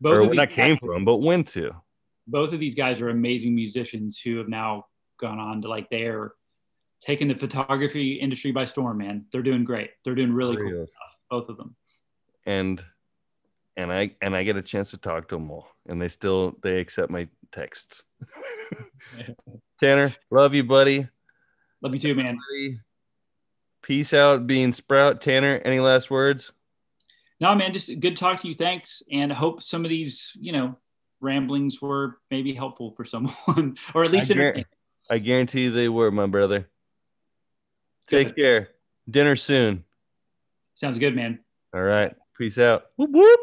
[0.00, 1.74] both or not came from, but went to.
[2.26, 4.86] Both of these guys are amazing musicians who have now
[5.18, 6.32] gone on to like they're
[7.02, 11.16] taking the photography industry by storm man they're doing great they're doing really cool stuff
[11.30, 11.74] both of them
[12.46, 12.84] and
[13.76, 16.56] and I and I get a chance to talk to them all, and they still
[16.62, 18.02] they accept my texts.
[19.80, 21.08] Tanner, love you, buddy.
[21.82, 22.38] love you too man
[23.82, 25.22] Peace out, Bean sprout.
[25.22, 26.52] Tanner, any last words?
[27.40, 30.52] no man just good talk to you thanks and I hope some of these you
[30.52, 30.76] know
[31.20, 34.64] ramblings were maybe helpful for someone or at least I, guar- entertaining.
[35.10, 36.68] I guarantee they were, my brother.
[38.06, 38.36] Take Good.
[38.36, 38.68] care.
[39.08, 39.84] Dinner soon.
[40.74, 41.40] sounds good man
[41.74, 42.14] All right.
[42.38, 42.86] Peace out.
[42.96, 43.40] Whoop whoop.